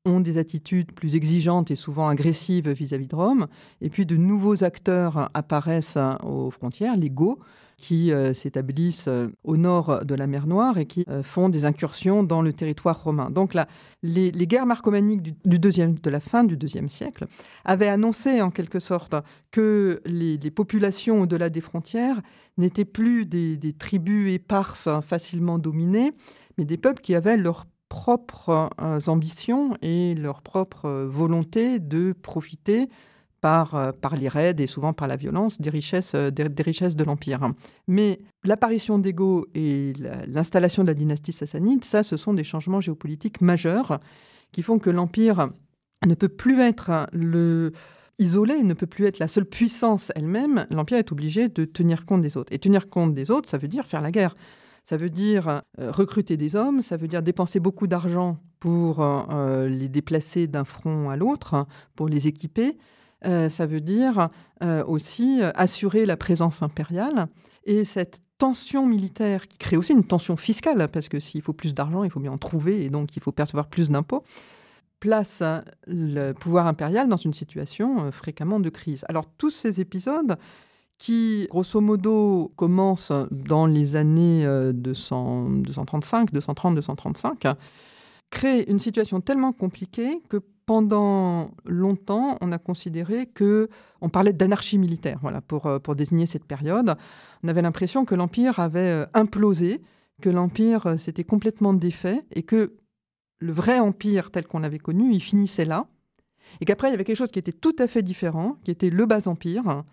[0.06, 3.48] ont des attitudes plus exigeantes et souvent agressives vis-à-vis -vis de Rome,
[3.82, 7.40] et puis de nouveaux acteurs apparaissent hein, aux frontières, les Goths,
[7.78, 11.64] qui euh, s'établissent euh, au nord de la mer Noire et qui euh, font des
[11.64, 13.30] incursions dans le territoire romain.
[13.30, 13.68] Donc là,
[14.02, 17.28] les, guerres marcomaniques du, deuxième, de la fin du deuxième siècle
[17.66, 19.16] avaient annoncé en quelque sorte
[19.52, 22.22] que les, populations au-delà des frontières
[22.58, 26.14] n'étaient plus des, des, tribus éparses facilement dominées,
[26.58, 28.70] mais des peuples qui avaient leurs propres
[29.08, 32.90] ambitions et leur propre volonté de profiter
[33.48, 36.98] par, euh, par les raids et souvent par la violence des richesses, euh, des, richesses
[36.98, 37.54] de l'Empire.
[37.88, 39.94] Mais l'apparition d'Ego et
[40.28, 44.02] l'installation de la dynastie sassanide, ça, ce sont des changements géopolitiques majeurs
[44.52, 45.50] qui font que l'Empire
[46.06, 47.08] ne peut plus être
[48.20, 50.68] isolé, ne peut plus être la seule puissance elle-même.
[50.70, 52.52] L'Empire est obligé de tenir compte des autres.
[52.52, 54.36] Et tenir compte des autres, ça veut dire faire la guerre.
[54.84, 59.06] Ça veut dire euh, recruter des hommes, ça veut dire dépenser beaucoup d'argent pour
[59.70, 62.78] les déplacer d'un front à l'autre, pour les équiper.
[63.24, 64.30] Ça veut dire
[64.62, 67.28] aussi assurer la présence impériale.
[67.66, 71.74] Et cette tension militaire qui crée aussi une tension fiscale, parce que s'il faut plus
[71.74, 74.24] d'argent, il faut bien en trouver, et donc il faut percevoir plus d'impôts,
[75.00, 75.44] place
[75.86, 79.06] le pouvoir impérial dans une situation euh, fréquemment de crise.
[79.10, 80.38] Alors tous ces épisodes
[80.98, 87.48] qui, grosso modo, commencent dans les années 235, 230, 235,
[88.32, 93.70] créent une situation tellement compliquée que pendant longtemps, on a considéré que
[94.02, 96.96] on parlait d'anarchie militaire, voilà, pour, euh, désigner cette période.
[97.42, 99.82] On avait l'impression que l'empire avait euh, implosé,
[100.22, 102.76] que l'empire euh, s'était complètement défait et que
[103.40, 105.88] le vrai empire tel qu'on l'avait connu, il finissait là.
[106.60, 108.90] Et qu'après, il y avait quelque chose qui était tout à fait différent, qui était
[108.90, 109.84] le bas empire,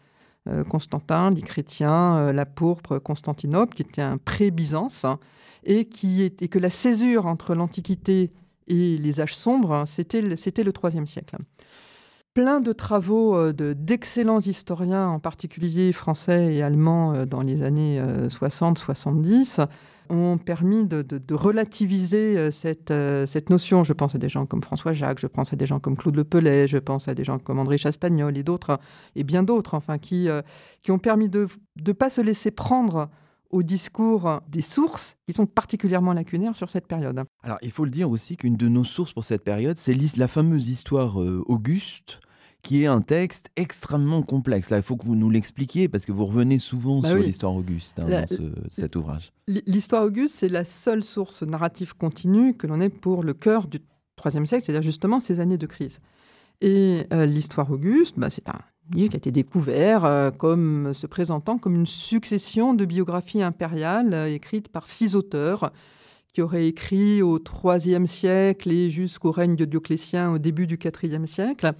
[0.68, 5.04] Constantin, les chrétiens, la pourpre, Constantinople, qui était un pré-Byzance,
[5.64, 5.88] et,
[6.40, 8.30] et que la césure entre l'Antiquité
[8.68, 11.36] et les âges sombres, c'était le IIIe siècle.
[12.34, 18.02] Plein de travaux euh, d'excellents historiens, en particulier français et allemands, euh, dans les années
[18.02, 19.66] 60-70, euh,
[20.10, 22.92] ont permis de, relativiser cette,
[23.26, 23.84] cette, notion.
[23.84, 26.16] Je pense à des gens comme François Jacques, je pense à des gens comme Claude
[26.16, 28.78] Le Pellet, je pense à des gens comme André Chastagnol et d'autres,
[29.16, 30.28] et bien d'autres, enfin, qui,
[30.82, 31.48] qui ont permis de
[31.86, 33.08] ne pas se laisser prendre
[33.54, 37.22] au discours des sources qui sont particulièrement lacunaires sur cette période.
[37.44, 40.26] Alors, il faut le dire aussi qu'une de nos sources pour cette période, c'est la
[40.26, 42.18] fameuse histoire euh, Auguste,
[42.62, 44.70] qui est un texte extrêmement complexe.
[44.70, 47.54] Là, il faut que vous nous l'expliquiez parce que vous revenez souvent bah sur l'histoire
[47.54, 49.32] Auguste hein, dans cet ouvrage.
[49.46, 53.80] L'histoire Auguste, c'est la seule source narrative continue que l'on ait pour le cœur du
[54.24, 56.00] IIIe siècle, c'est-à-dire justement ces années de crise.
[56.60, 58.60] Et euh, l'histoire Auguste, bah, c'est un
[58.92, 64.14] livre qui a été découvert euh, comme se présentant comme une succession de biographies impériales
[64.14, 65.72] euh, écrites par six auteurs
[66.32, 71.26] qui auraient écrit au IIIe siècle et jusqu'au règne de Dioclétien au début du IVe
[71.26, 71.72] siècle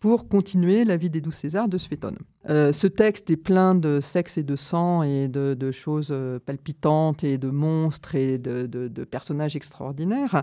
[0.00, 2.16] pour continuer la vie des douze Césars de Spétone.
[2.48, 6.12] Euh, ce texte est plein de sexe et de sang et de, choses
[6.44, 10.42] palpitantes et de monstres et de, de personnages extraordinaires.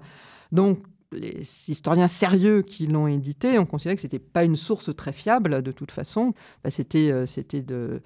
[0.52, 0.80] Donc
[1.12, 5.12] les historiens sérieux qui l'ont édité ont considéré que ce n'était pas une source très
[5.12, 6.34] fiable de toute façon.
[6.64, 8.02] Bah, c'était euh, c'était de,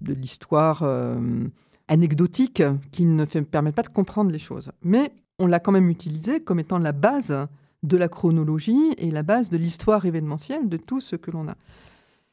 [0.00, 1.46] de l'histoire euh,
[1.88, 4.72] anecdotique qui ne permet pas de comprendre les choses.
[4.82, 7.34] Mais on l'a quand même utilisé comme étant la base
[7.82, 11.56] de la chronologie et la base de l'histoire événementielle de tout ce que l'on a.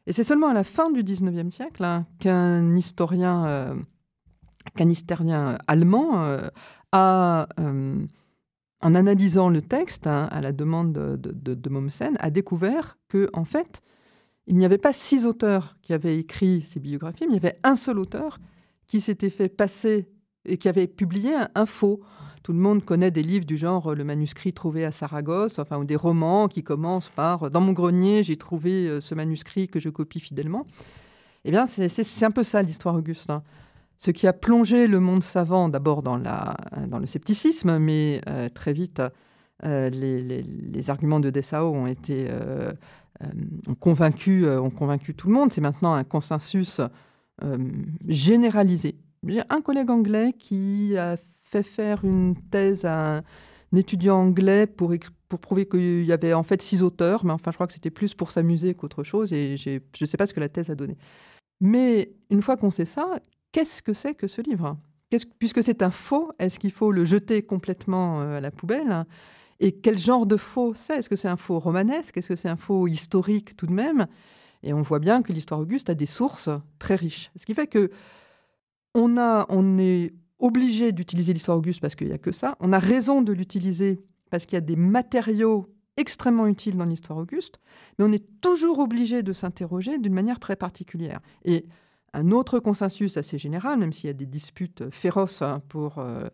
[0.07, 3.75] Et c'est seulement à la fin du XIXe siècle hein, qu'un historien, euh,
[4.75, 6.25] qu'un historien allemand
[6.91, 7.47] a
[8.81, 13.81] en analysant le texte, hein, à la demande de, de, a découvert que, en fait,
[14.47, 17.59] il n'y avait pas six auteurs qui avaient écrit ces biographies, mais il y avait
[17.63, 18.39] un seul auteur
[18.87, 20.09] qui s'était fait passer
[20.45, 22.01] et qui avait publié un, faux.
[22.43, 25.85] Tout le monde connaît des livres du genre Le manuscrit trouvé à Saragosse, enfin, ou
[25.85, 29.89] des romans qui commencent par Dans mon grenier, j'ai trouvé euh, ce manuscrit que je
[29.89, 30.65] copie fidèlement.
[31.45, 33.31] Eh bien, c'est un peu ça l'histoire Auguste.
[34.03, 38.99] Ce qui a plongé le monde savant d'abord dans, le scepticisme, mais euh, très vite,
[39.63, 41.75] euh, les, arguments de Dessau
[42.09, 42.73] euh,
[43.67, 44.43] ont convaincu,
[45.15, 45.53] tout le monde.
[45.53, 46.81] C'est maintenant un consensus
[48.07, 48.95] généralisé.
[49.27, 53.23] J'ai un collègue anglais qui a fait faire une thèse à un,
[53.75, 54.95] étudiant anglais pour,
[55.27, 57.91] pour prouver qu'il y avait en fait six auteurs, mais enfin je crois que c'était
[57.91, 60.75] plus pour s'amuser qu'autre chose, et je ne sais pas ce que la thèse a
[60.75, 60.97] donné.
[61.59, 63.19] Mais une fois qu'on sait ça,
[63.51, 64.77] qu'est-ce que c'est que ce livre?
[65.39, 69.05] Puisque c'est un faux, est-ce qu'il faut le jeter complètement euh, à la poubelle?
[69.59, 70.95] Et quel genre de faux c'est?
[70.97, 72.17] Est-ce que c'est un faux romanesque?
[72.17, 74.07] Est-ce que c'est un faux historique tout de même?
[74.63, 77.31] Et on voit bien que l'histoire Auguste a des sources très riches.
[77.35, 77.91] Ce qui fait que
[78.93, 82.55] on est obligé d'utiliser l'histoire Auguste parce qu'il n'y a que ça.
[82.59, 87.19] On a raison de l'utiliser parce qu'il y a des matériaux extrêmement utiles dans l'histoire
[87.19, 87.59] Auguste,
[87.99, 91.19] mais on est toujours obligé de s'interroger d'une manière très particulière.
[91.45, 91.65] Et
[92.13, 96.27] un autre consensus assez général, même s'il y a des disputes féroces hein, pour euh,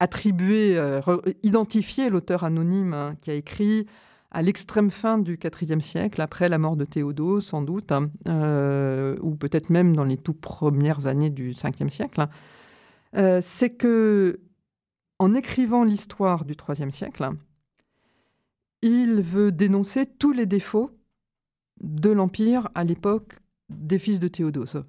[0.00, 1.00] attribuer, euh,
[1.42, 3.86] identifier l'auteur anonyme hein, qui a écrit
[4.30, 9.16] à l'extrême fin du IVe siècle, après la mort de Théodose, sans doute, hein, euh,
[9.20, 12.26] ou peut-être même dans les tout premières années du Ve siècle,
[13.42, 14.40] c'est que
[15.18, 17.28] en écrivant l'histoire du IIIe siècle,
[18.80, 20.90] il veut dénoncer tous les défauts
[21.82, 23.38] de l'Empire à l'époque
[23.68, 24.82] des fils de Théodose.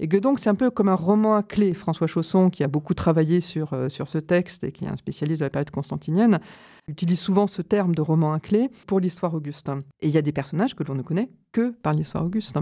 [0.00, 1.74] Et que donc c'est un peu comme un roman à clé.
[1.74, 4.96] François Chausson, qui a beaucoup travaillé sur, euh, sur ce texte et qui est un
[4.96, 6.38] spécialiste de la période constantinienne,
[6.86, 9.70] utilise souvent ce terme de roman à clé pour l'histoire Auguste.
[10.00, 12.56] Et il y a des personnages que l'on ne connaît que par l'histoire Auguste.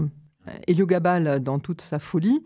[0.67, 2.41] Héliogabal, dans toute sa folie,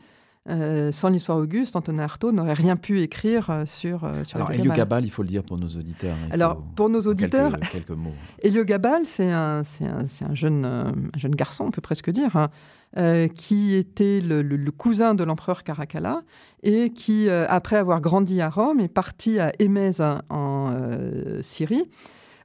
[0.49, 4.51] euh, sans l'histoire Auguste, Antonin Artaud n'aurait rien pu écrire euh, sur, euh, sur Alors,
[4.51, 6.15] Héliogabal, il faut le dire pour nos auditeurs.
[6.23, 8.13] Hein, Alors, pour nos auditeurs, quelques, quelques mots.
[8.41, 12.49] Héliogabal, c'est un, un, un, jeune, un jeune garçon, on peut presque dire, hein,
[12.97, 16.23] euh, qui était le, cousin de l'empereur Caracalla
[16.61, 21.85] et qui, euh, après avoir grandi à Rome, est parti à Émèse en euh, Syrie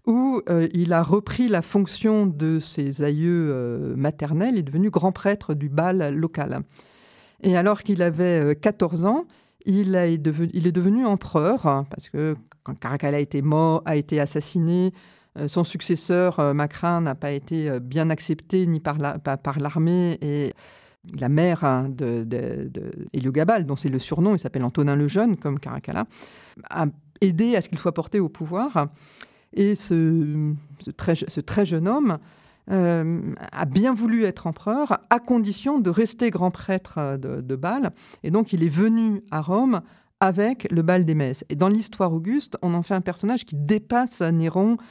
[0.06, 0.40] où
[0.72, 5.68] il a repris la fonction de ses aïeux maternels, il est devenu grand prêtre du
[5.68, 6.60] bal local.
[7.42, 9.24] Et alors qu'il avait 14 ans,
[9.64, 14.20] il, a, il, est devenu empereur, parce que quand Caracalla a été mort, a été
[14.20, 14.92] assassiné,
[15.46, 20.54] son successeur, euh, Macrin, n'a pas été euh, bien accepté ni par l'armée la, et
[21.18, 25.08] la mère hein, de, de, de Héliogabal, dont c'est le surnom, il s'appelle Antonin le
[25.08, 26.06] Jeune, comme Caracalla,
[26.70, 26.86] a
[27.20, 28.88] aidé à ce qu'il soit porté au pouvoir.
[29.52, 30.54] Et ce,
[30.96, 32.18] très, jeune homme
[32.70, 33.20] euh,
[33.52, 37.90] a bien voulu être empereur à condition de rester grand prêtre de, de Bâle.
[38.22, 39.82] Et donc il est venu à Rome
[40.20, 41.44] avec le bal des messes.
[41.48, 44.82] Et dans l'histoire Auguste, on en fait un personnage qui dépasse Néron, euh,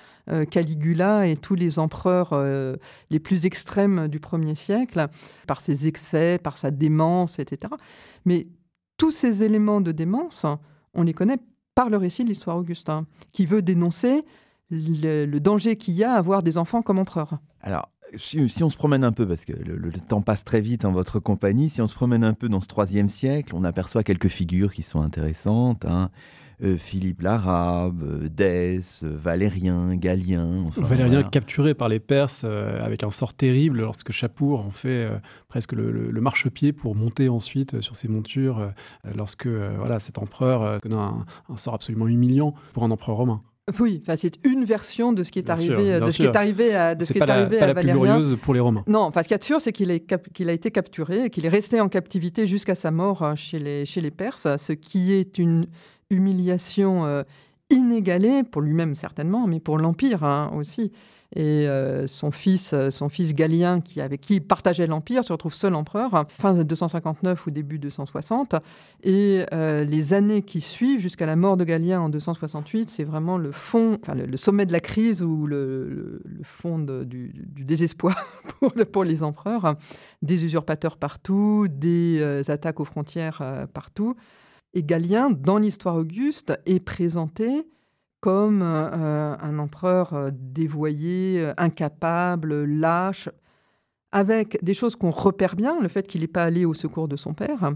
[0.49, 2.75] Caligula et tous les empereurs euh,
[3.09, 5.07] les plus extrêmes du premier siècle,
[5.47, 7.73] par ses excès, par sa démence, etc.
[8.25, 8.47] Mais
[8.97, 10.45] tous ces éléments de démence,
[10.93, 11.37] on les connaît
[11.75, 14.23] par le récit de l'histoire Auguste, hein, qui veut dénoncer
[14.71, 17.37] le, danger qu'il y a à avoir des enfants comme empereurs.
[17.61, 20.85] Alors, si, on se promène un peu, parce que le, le, temps passe très vite
[20.85, 24.03] en votre compagnie, si on se promène un peu dans ce troisième siècle, on aperçoit
[24.03, 25.85] quelques figures qui sont intéressantes.
[25.85, 26.09] Hein.
[26.63, 30.63] Euh, Philippe l'Arabe, euh, Dès, euh, Valérien, Galien.
[30.67, 31.29] Enfin, Valérien voilà.
[31.29, 35.17] capturé par les Perses euh, avec un sort terrible lorsque Chapour en fait euh,
[35.49, 38.71] presque le, le, le marchepied pour monter ensuite sur ses montures
[39.15, 43.41] lorsque voilà, cet empereur connaît un, un sort absolument humiliant pour un empereur romain.
[43.79, 46.23] Oui, enfin, c'est une version de ce qui est bien arrivé, sûr, de ce qui
[46.23, 48.53] est arrivé à, de ce qui est arrivé la, pas à la plus glorieuse pour
[48.53, 48.83] les Romains.
[48.85, 51.29] Non, enfin, ce qu'il y a de sûr, c'est qu'il qu a été capturé et
[51.31, 55.13] qu'il est resté en captivité jusqu'à sa mort chez les, chez les Perses, ce qui
[55.13, 55.65] est une
[56.09, 57.23] humiliation euh,
[57.69, 60.91] inégalée pour lui-même certainement, mais pour l'empire hein, aussi.
[61.35, 65.53] Et euh, son fils, son fils Galien, qui, avec qui il partageait l'Empire, se retrouve
[65.53, 68.55] seul empereur, fin 259 ou début 260.
[69.03, 73.37] Et euh, les années qui suivent, jusqu'à la mort de Galien en 268, c'est vraiment
[73.37, 78.15] le fond, enfin, le, sommet de la crise ou le, fond du, désespoir
[78.91, 79.75] pour, les empereurs.
[80.21, 84.15] Des usurpateurs partout, des euh, attaques aux frontières euh, partout.
[84.77, 87.65] Et Galien, dans l'histoire auguste, est présenté
[88.19, 93.29] comme euh, un empereur euh, dévoyé, euh, incapable, lâche,
[94.15, 97.17] avec des choses qu'on repère bien, le fait qu'il n'est pas allé au secours de
[97.17, 97.73] son père,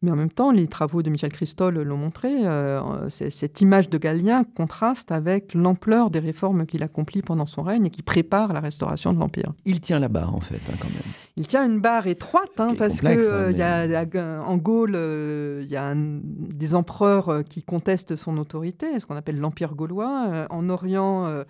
[0.00, 3.98] mais en même temps, les travaux de Michel Christol l'ont montré, euh, cette image de
[3.98, 8.60] Galien contraste avec l'ampleur des réformes qu'il accomplit pendant son règne et qui prépare la
[8.60, 9.52] restauration de l'Empire.
[9.66, 11.12] Il tient la barre, en fait, hein, quand même.
[11.36, 13.58] Il tient une barre étroite, hein, parce que mais...
[13.58, 18.38] y a, en Gaule, il euh, y a un, des empereurs euh, qui contestent son
[18.38, 20.28] autorité, ce qu'on appelle l'Empire gaulois.
[20.30, 21.44] Euh, en Orient, euh,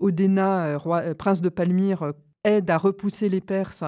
[0.00, 2.12] Odena, roi, prince de Palmyre,
[2.44, 3.84] aide à repousser les Perses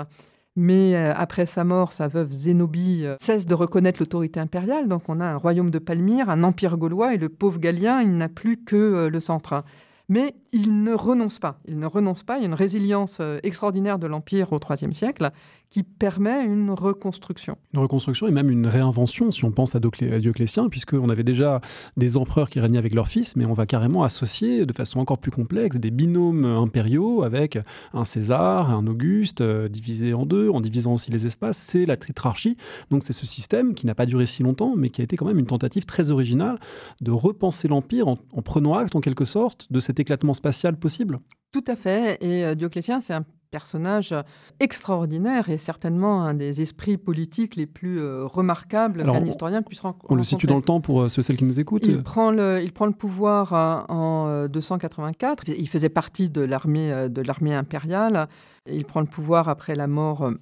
[0.56, 4.88] mais euh, après sa mort, sa veuve Zénobie euh, cesse de reconnaître l'autorité impériale.
[4.88, 8.16] Donc on a un royaume de Palmyre, un empire gaulois, et le pauvre Galien, il
[8.16, 9.64] n'a plus que euh, le centre.
[10.08, 11.58] Mais il ne renonce pas.
[11.66, 12.36] Il ne renonce pas.
[12.36, 15.30] Il y a une résilience extraordinaire de l'Empire au IIIe siècle
[15.72, 17.56] qui permet une reconstruction.
[17.72, 21.24] Une reconstruction et même une réinvention, si on pense à, Doclé à Dioclétien, puisqu'on avait
[21.24, 21.62] déjà
[21.96, 25.16] des empereurs qui régnaient avec leurs fils, mais on va carrément associer de façon encore
[25.16, 27.58] plus complexe des binômes impériaux avec
[27.94, 31.56] un César, un Auguste, euh, divisé en deux, en divisant aussi les espaces.
[31.56, 32.58] C'est la tritrarchie.
[32.90, 35.26] Donc c'est ce système qui n'a pas duré si longtemps, mais qui a été quand
[35.26, 36.58] même une tentative très originale
[37.00, 41.18] de repenser l'Empire en, en prenant acte, en quelque sorte, de cet éclatement spatial possible.
[41.50, 42.18] Tout à fait.
[42.20, 44.14] Et euh, Dioclétien, c'est un personnage
[44.58, 50.08] extraordinaire et certainement un des esprits politiques les plus euh, remarquables qu'un historien puisse rencontrer.
[50.10, 51.86] On le situe dans le temps pour euh, ceux celles qui nous écoutent.
[51.86, 55.50] Il prend le, il prend le pouvoir euh, en 284.
[55.50, 58.28] Il faisait partie de l'armée de l'armée impériale.
[58.66, 60.32] Il prend le pouvoir après la mort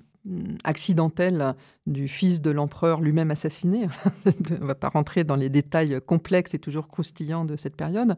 [0.65, 1.55] accidentelle
[1.87, 3.89] du fils de l'empereur lui-même assassiné.
[4.27, 8.17] On ne va pas rentrer dans les détails complexes et toujours croustillants de cette période.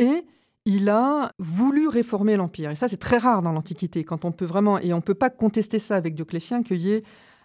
[0.00, 0.24] Et
[0.64, 2.70] il a voulu réformer l'Empire.
[2.70, 5.14] Et ça, c'est très rare dans l'Antiquité, quand on peut vraiment, et on ne peut
[5.14, 7.02] pas contester ça avec Dioclétien, qu'il y ait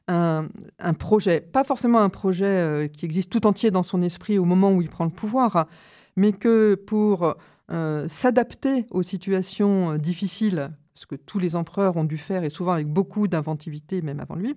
[0.08, 4.46] un, projet, pas forcément un projet euh, qui existe tout entier dans son esprit au
[4.46, 5.68] moment où il prend le pouvoir,
[6.16, 7.36] mais que pour
[7.72, 12.50] euh, s'adapter aux situations euh, difficiles, ce que tous les empereurs ont dû faire, et
[12.50, 14.56] souvent avec beaucoup d'inventivité, même avant lui,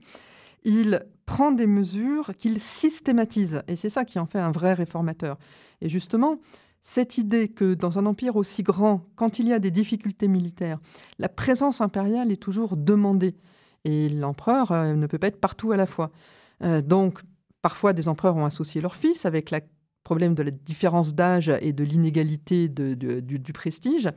[0.64, 3.62] il prend des mesures qu'il systématise.
[3.66, 5.36] Et c'est ça qui en fait un vrai réformateur.
[5.80, 6.38] Et justement,
[6.82, 10.78] cette idée que dans un empire aussi grand, quand il y a des difficultés militaires,
[11.18, 13.36] la présence impériale est toujours demandée.
[13.84, 16.10] Et l'empereur euh, ne peut pas être partout à la fois.
[16.62, 17.22] Euh, donc,
[17.62, 19.60] Parfois, des empereurs ont associé leurs fils avec le
[20.02, 24.08] problème de la différence d'âge et de l'inégalité du, prestige.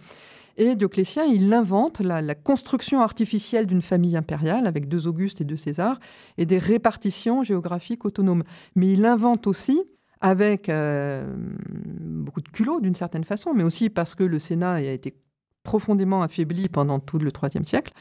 [0.55, 5.57] Et Dioclétien, il invente la, construction artificielle d'une famille impériale avec deux Augustes et deux
[5.57, 5.99] Césars
[6.37, 8.43] et des répartitions géographiques autonomes.
[8.75, 9.81] Mais il invente aussi,
[10.23, 14.81] avec euh, beaucoup de culot d'une certaine façon, mais aussi parce que le Sénat a
[14.81, 15.13] été
[15.63, 17.93] profondément affaibli pendant tout le IIIe siècle,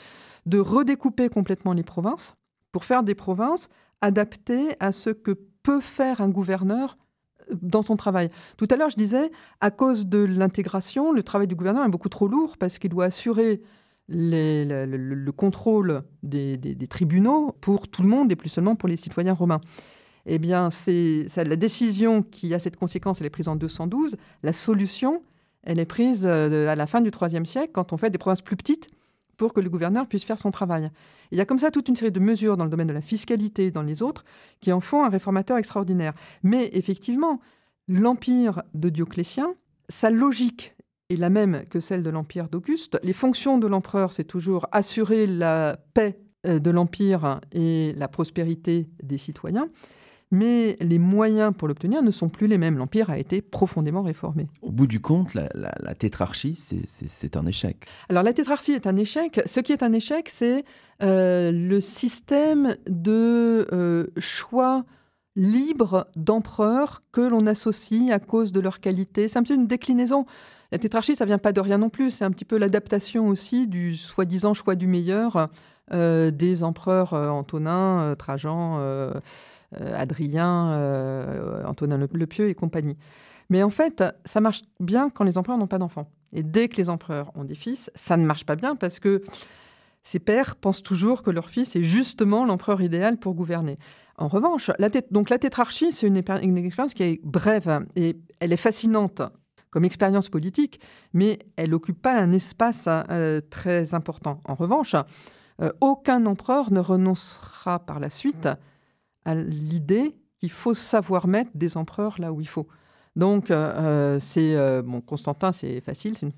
[0.47, 2.35] de redécouper complètement les provinces
[2.70, 3.68] pour faire des provinces
[4.01, 5.33] adaptées à ce que
[5.64, 6.97] peut faire un gouverneur
[7.61, 8.31] dans son travail.
[8.57, 12.09] Tout à l'heure, je disais, à cause de l'intégration, le travail du gouverneur est beaucoup
[12.09, 13.62] trop lourd parce qu'il doit assurer
[14.09, 16.59] le, contrôle des,
[16.89, 19.61] tribunaux pour tout le monde et plus seulement pour les citoyens romains.
[20.27, 24.16] Eh bien, c'est la décision qui a cette conséquence, elle est prise en 212.
[24.43, 25.23] La solution,
[25.64, 28.43] elle est prise euh, à la fin du IIIe siècle, quand on fait des provinces
[28.43, 28.89] plus petites
[29.37, 30.91] pour que le gouverneur puisse faire son travail.
[31.33, 33.01] Il y a comme ça toute une série de mesures dans le domaine de la
[33.01, 34.25] fiscalité et dans les autres
[34.61, 36.12] qui en font un réformateur extraordinaire.
[36.43, 37.41] Mais effectivement,
[37.89, 39.55] l'empire de Dioclétien,
[39.89, 40.77] sa logique
[41.11, 42.99] est la même que celle de l'empire d'Auguste.
[43.03, 48.89] Les fonctions de l'empereur, c'est toujours assurer la paix euh, de l'empire et la prospérité
[49.03, 49.68] des citoyens
[50.33, 52.78] mais les moyens pour l'obtenir ne sont plus les mêmes.
[52.78, 54.49] L'Empire a été profondément réformé.
[54.62, 57.85] Au bout du compte, la, tétrarchie, c'est un échec.
[58.09, 59.43] Alors la tétrarchie est un échec.
[59.45, 60.64] Ce qui est un échec, c'est
[61.03, 64.85] euh, le système de euh, choix
[65.37, 69.28] libre d'empereurs que l'on associe à cause de leur qualité.
[69.28, 70.24] C'est un peu une déclinaison.
[70.72, 72.11] La tétrarchie, ça vient pas de rien non plus.
[72.11, 75.51] C'est un petit peu l'adaptation aussi du soi-disant choix du meilleur
[75.93, 79.12] euh, des empereurs Antonin, Trajan.
[79.81, 82.97] Euh, Adrien, euh, Antonin Le Pieux et compagnie.
[83.49, 86.09] Mais en fait, ça marche bien quand les empereurs n'ont pas d'enfants.
[86.33, 89.23] Et dès que les empereurs ont des fils, ça ne marche pas bien parce que
[90.03, 93.79] ces pères pensent toujours que leur fils est justement l'empereur idéal pour gouverner.
[94.16, 98.59] En revanche, la, donc la tétrarchie, c'est une, expérience qui est brève et elle est
[98.59, 99.23] fascinante
[99.70, 100.81] comme expérience politique,
[101.14, 104.41] mais elle n'occupe pas un espace euh, très important.
[104.45, 104.95] En revanche,
[105.81, 108.49] aucun empereur ne renoncera par la suite
[109.25, 112.66] à l'idée qu'il faut savoir mettre des empereurs là où il faut.
[113.16, 116.33] Donc, euh, euh, c'est euh, bon, Constantin, c'est facile, c'est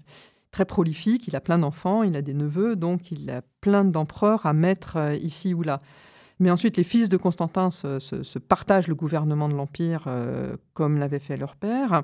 [0.51, 4.47] très prolifique, il a plein d'enfants, il a des neveux, donc il a plein d'empereurs
[4.47, 5.80] à mettre ici ou là.
[6.41, 10.09] Mais ensuite, les fils de Constantin se, partagent le gouvernement de l'Empire
[10.72, 12.03] comme l'avait fait leur père.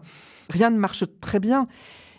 [0.48, 1.66] Rien ne marche très bien.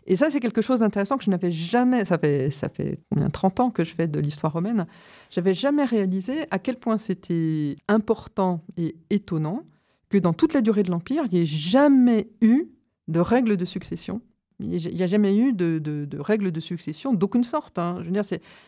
[0.07, 3.29] Et ça, c'est quelque chose d'intéressant que je n'avais jamais, ça fait, ça fait combien,
[3.29, 4.87] 30 ans que je fais de l'histoire romaine,
[5.29, 9.63] j'avais jamais réalisé à quel point c'était important et étonnant
[10.09, 12.65] que dans toute la durée de l'Empire, il n'y ait jamais eu
[13.07, 14.21] de règles de succession.
[14.59, 17.79] Il n'y a jamais eu de, règles de succession d'aucune sorte.
[17.79, 17.97] Hein.
[18.01, 18.23] Je veux dire,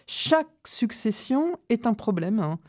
[0.08, 2.60] chaque succession est un problème, hein.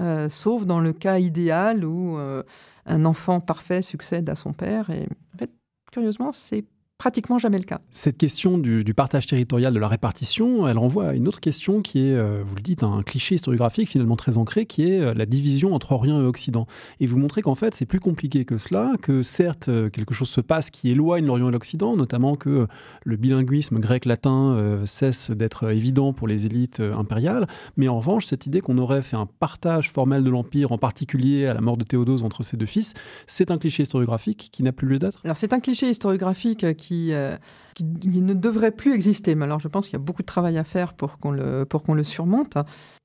[0.00, 2.44] euh, sauf dans le cas idéal où euh,
[2.86, 4.90] un enfant parfait succède à son père.
[4.90, 5.50] Et en fait,
[5.90, 6.64] curieusement, c'est
[6.98, 7.80] pratiquement jamais le cas.
[7.90, 12.08] Cette question du, partage territorial de la répartition, elle renvoie à une autre question qui
[12.08, 15.24] est, euh, vous le dites, un cliché historiographique finalement très ancré, qui est euh, la
[15.24, 16.66] division entre Orient et Occident.
[16.98, 20.28] Et vous montrez qu'en fait, c'est plus compliqué que cela, que certes, euh, quelque chose
[20.28, 22.66] se passe qui éloigne l'Orient et l'Occident, notamment que
[23.04, 27.46] le bilinguisme grec-latin cesse d'être évident pour les élites impériales,
[27.76, 31.46] mais en revanche, cette idée qu'on aurait fait un partage formel de l'Empire, en particulier
[31.46, 32.94] à la mort de Théodose entre ses deux fils,
[33.26, 35.20] c'est un cliché historiographique qui n'a plus lieu d'être?
[35.24, 37.36] Alors c'est un cliché historiographique qui euh,
[37.74, 39.34] qui, ne devrait plus exister.
[39.34, 41.64] Mais alors, je pense qu'il y a beaucoup de travail à faire pour qu'on le,
[41.64, 42.58] pour qu'on le surmonte.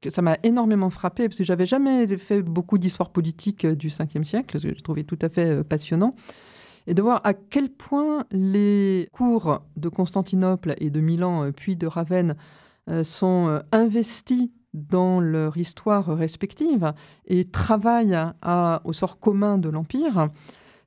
[0.09, 4.23] Ça m'a énormément frappé parce que j'avais jamais fait beaucoup d'histoire politique euh, du 5e
[4.23, 6.15] siècle, que j'ai trouvé tout à fait euh, passionnant.
[6.86, 11.88] Et de voir à quel point les cours de Constantinople et de Milan, puis de
[11.88, 12.36] Ravenne,
[13.03, 16.93] sont investis dans leur histoire respective
[17.25, 18.19] et travaillent
[18.84, 20.27] au sort commun de l'Empire,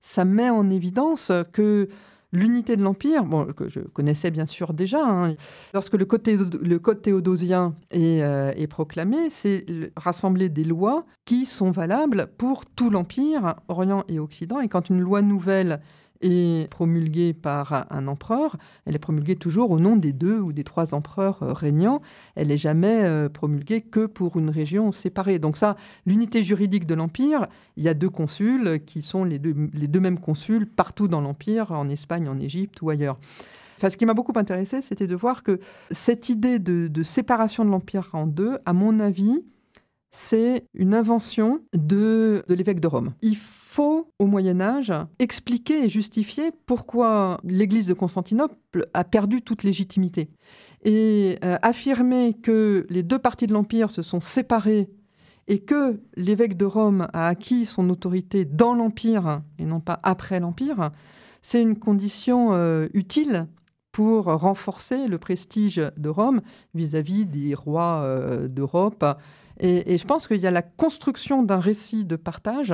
[0.01, 1.89] ça met en évidence que
[2.37, 3.25] L'unité de l'Empire,
[3.57, 5.35] que je connaissais bien sûr déjà, hein.
[5.73, 9.65] lorsque le code, théodosien est, euh, est proclamé, c'est
[9.97, 14.61] rassembler des lois qui sont valables pour tout l'Empire, Orient et Occident.
[14.61, 15.81] Et quand une loi nouvelle
[16.21, 20.65] est promulguée par un empereur, elle est promulguée toujours au nom des deux ou des
[20.65, 22.03] trois empereurs euh, régnants.
[22.35, 25.39] Elle n'est jamais euh, promulguée que pour une région séparée.
[25.39, 27.47] Donc ça, l'unité juridique de l'Empire,
[27.77, 31.21] il y a deux consuls qui sont les deux, les deux mêmes consuls partout dans
[31.21, 33.19] l'Empire, en Espagne, en Égypte ou ailleurs.
[33.77, 35.61] Enfin, ce qui m'a beaucoup intéressé, c'était de voir que
[35.91, 39.45] cette idée de, séparation de l'Empire en deux, à mon avis,
[40.11, 43.13] c'est une invention de, l'évêque de Rome.
[43.77, 50.31] Faut, au Moyen Âge, expliquer et justifier pourquoi l'Église de Constantinople a perdu toute légitimité.
[50.83, 54.89] Et euh, affirmer que les deux parties de l'Empire se sont séparées
[55.47, 60.41] et que l'évêque de Rome a acquis son autorité dans l'Empire et non pas après
[60.41, 60.91] l'Empire,
[61.43, 63.47] c'est une condition euh, utile
[63.93, 66.41] pour renforcer le prestige de Rome
[66.75, 69.05] vis-à-vis des rois euh, d'Europe.
[69.61, 72.73] et, je pense qu'il y a la construction d'un récit de partage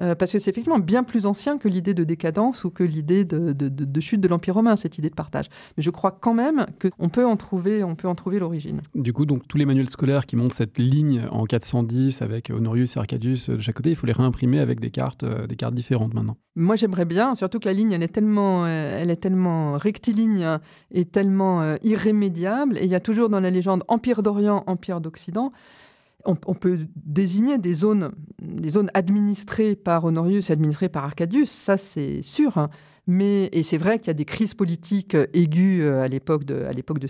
[0.00, 3.24] euh, parce que c'est effectivement bien plus ancien que l'idée de décadence ou que l'idée
[3.24, 5.46] de, chute de l'Empire romain, cette idée de partage.
[5.76, 8.80] Mais je crois quand même qu'on peut en trouver, on peut en trouver l'origine.
[8.94, 12.96] Du coup, donc tous les manuels scolaires qui montrent cette ligne en 410 avec Honorius
[12.96, 15.74] et Arcadius de chaque côté, il faut les réimprimer avec des cartes, euh, des cartes
[15.74, 16.36] différentes maintenant.
[16.56, 20.58] Moi, j'aimerais bien, surtout que la ligne, elle est tellement, euh, elle est tellement rectiligne
[20.90, 22.78] et tellement irrémédiable.
[22.78, 25.52] Et il y a toujours dans la légende Empire d'Orient, Empire d'Occident
[26.24, 31.76] on, peut désigner des zones, des zones administrées par Honorius et administrées par Arcadius, ça
[31.76, 32.56] c'est sûr.
[32.58, 32.70] Hein.
[33.06, 36.44] Mais, et c'est vrai qu'il y a des crises politiques euh, aiguës euh, à l'époque
[36.44, 37.08] de, à de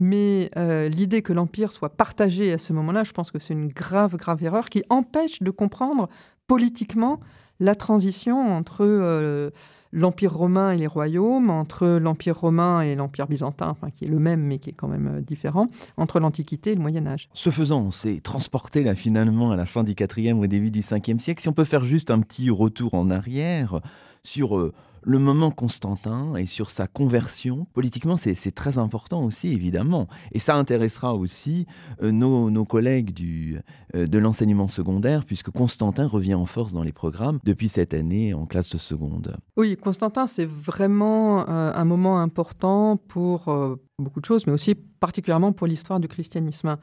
[0.00, 3.68] mais euh, l'idée que l'Empire soit partagé à ce moment-là, je pense que c'est une
[3.68, 6.08] grave, grave erreur qui empêche de comprendre
[6.46, 7.20] politiquement
[7.60, 9.52] la transition entre
[9.94, 14.18] l'Empire romain et les royaumes, entre l'Empire romain et l'Empire byzantin, enfin, qui est le
[14.18, 17.28] même mais qui est quand même euh, différent, entre l'Antiquité et le Moyen Âge.
[17.32, 20.80] Ce faisant, on s'est transporté là finalement à la fin du 4e au début du
[20.80, 21.40] 5e siècle.
[21.40, 23.80] Si on peut faire juste un petit retour en arrière
[24.22, 24.58] sur...
[24.58, 24.72] Euh,
[25.04, 30.08] le moment Constantin et sur sa conversion, politiquement, c'est très important aussi, évidemment.
[30.32, 31.66] Et ça intéressera aussi
[32.02, 33.58] euh, nos, collègues du,
[33.94, 38.34] euh, de l'enseignement secondaire, puisque Constantin revient en force dans les programmes depuis cette année
[38.34, 39.36] en classe de seconde.
[39.56, 43.54] Oui, Constantin, c'est vraiment euh, un moment important pour
[43.98, 46.76] beaucoup de choses, mais aussi particulièrement pour l'histoire du christianisme.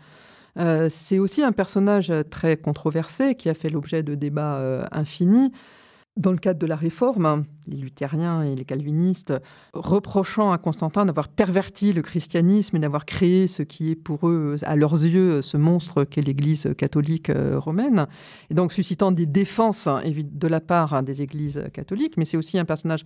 [0.56, 5.52] c'est aussi un personnage très controversé qui a fait l'objet de débats infinis.
[6.18, 9.34] Dans le cadre de la réforme, les luthériens et les calvinistes
[9.72, 14.58] reprochant à Constantin d'avoir perverti le christianisme et d'avoir créé ce qui est pour eux,
[14.64, 18.08] à leurs yeux, ce monstre qu'est l'Église catholique euh, romaine,
[18.50, 22.60] et donc suscitant des défenses hein, de la part des églises catholiques, mais c'est aussi
[22.60, 23.06] un personnage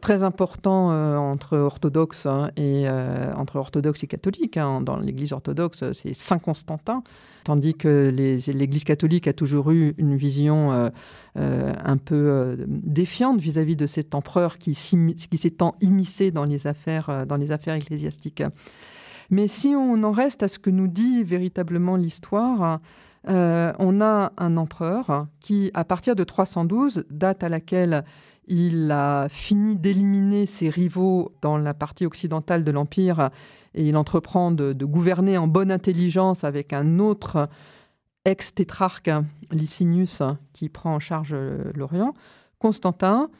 [0.00, 4.58] très important euh, entre orthodoxes hein, et euh, entre orthodoxes et catholiques.
[4.58, 7.02] Dans l'Église orthodoxe, c'est Saint Constantin,
[7.44, 10.90] tandis que l'Église catholique a toujours eu une vision
[11.36, 17.10] un peu défiante vis-à-vis -vis de cet empereur qui, s'est tant immiscé dans les, affaires,
[17.10, 18.42] euh, dans les affaires ecclésiastiques.
[19.30, 22.80] Mais si on en reste à ce que nous dit véritablement l'histoire,
[23.28, 28.04] euh, on a un empereur qui, à partir de 312, date à laquelle
[28.46, 33.30] il a fini d'éliminer ses rivaux dans la partie occidentale de l'Empire
[33.74, 37.48] et il entreprend de, gouverner en bonne intelligence avec un autre
[38.24, 39.10] ex-tétrarque,
[39.50, 40.22] Licinius,
[40.52, 41.34] qui prend en charge
[41.74, 42.14] l'Orient.
[42.58, 43.30] Constantin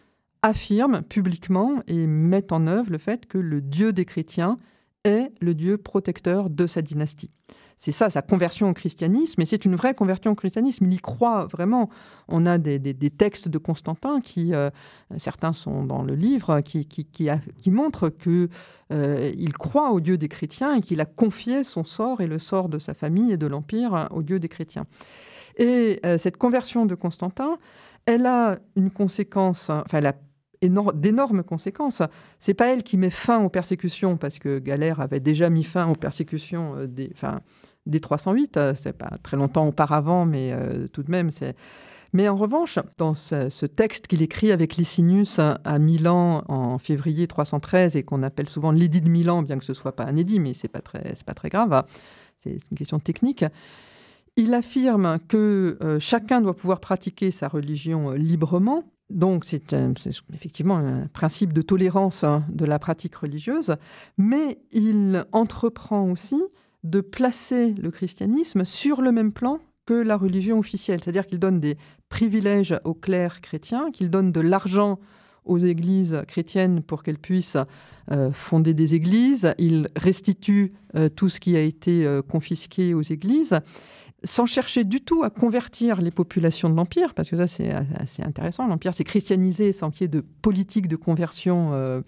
[0.42, 4.58] affirme publiquement et met en œuvre le fait que le Dieu des chrétiens
[5.04, 7.30] est le Dieu protecteur de sa dynastie.
[7.78, 10.86] C'est ça, sa conversion au christianisme, et c'est une vraie conversion au christianisme.
[10.86, 11.90] Il y croit vraiment.
[12.28, 14.70] On a des, textes de Constantin qui, euh,
[15.18, 18.48] certains sont dans le livre, qui, qui, montrent qu'il
[18.92, 22.68] euh, croit au Dieu des chrétiens et qu'il a confié son sort et le sort
[22.68, 24.86] de sa famille et de l'Empire au Dieu des chrétiens.
[25.56, 27.58] Et euh, cette conversion de Constantin,
[28.06, 30.14] elle a une conséquence, enfin, elle a
[30.68, 32.02] d'énormes conséquences.
[32.40, 35.88] C'est pas elle qui met fin aux persécutions, parce que Galère avait déjà mis fin
[35.88, 37.40] aux persécutions euh, des, enfin,
[37.86, 38.56] des 308.
[38.56, 41.56] Euh, c'est pas très longtemps auparavant, mais euh, tout de même, c'est.
[42.12, 47.96] Mais en revanche, dans ce, texte qu'il écrit avec Licinius à Milan en février 313
[47.96, 50.54] et qu'on appelle souvent l'édit de Milan, bien que ce soit pas un édit, mais
[50.54, 51.84] c'est pas très, pas très grave.
[52.38, 53.44] C'est une question technique.
[54.36, 59.74] Il affirme que chacun doit pouvoir pratiquer sa religion librement, donc c'est
[60.32, 63.76] effectivement un principe de tolérance hein, de la pratique religieuse,
[64.18, 66.42] mais il entreprend aussi
[66.82, 71.60] de placer le christianisme sur le même plan que la religion officielle, c'est-à-dire qu'il donne
[71.60, 71.76] des
[72.08, 74.98] privilèges aux clercs chrétiens, qu'il donne de l'argent
[75.44, 77.58] aux églises chrétiennes pour qu'elles puissent
[78.10, 83.02] euh, fonder des églises, il restitue euh, tout ce qui a été euh, confisqué aux
[83.02, 83.58] églises
[84.24, 88.22] sans chercher du tout à convertir les populations de l'Empire, parce que ça c'est assez
[88.22, 92.00] intéressant, l'Empire s'est christianisé sans qu'il y ait de politique de conversion euh,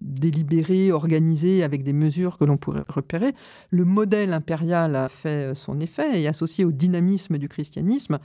[0.00, 3.32] délibérée, organisée, avec des mesures que l'on pourrait repérer.
[3.70, 8.18] Le modèle impérial a fait son effet et associé au dynamisme du christianisme,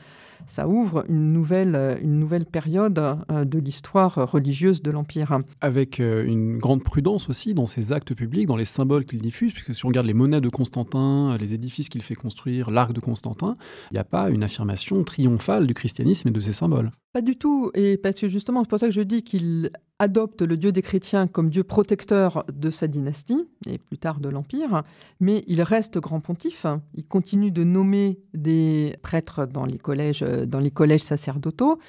[0.47, 5.39] ça ouvre une nouvelle, euh, une nouvelle période euh, de l'histoire religieuse de l'Empire.
[5.61, 9.53] Avec euh, une grande prudence aussi dans ses actes publics, dans les symboles qu'il diffuse,
[9.53, 12.99] puisque si on regarde les monnaies de Constantin, les édifices qu'il fait construire, l'arc de
[12.99, 13.55] Constantin,
[13.91, 16.91] il n'y a pas une affirmation triomphale du christianisme et de ses symboles.
[17.13, 20.41] Pas du tout, et parce que justement, c'est pour ça que je dis qu'il adopte
[20.41, 24.83] le dieu des chrétiens comme dieu protecteur de sa dynastie et plus tard de l'Empire,
[25.19, 26.65] mais il reste grand pontife.
[26.93, 31.79] Il continue de nommer des prêtres dans les collèges, dans les collèges sacerdotaux.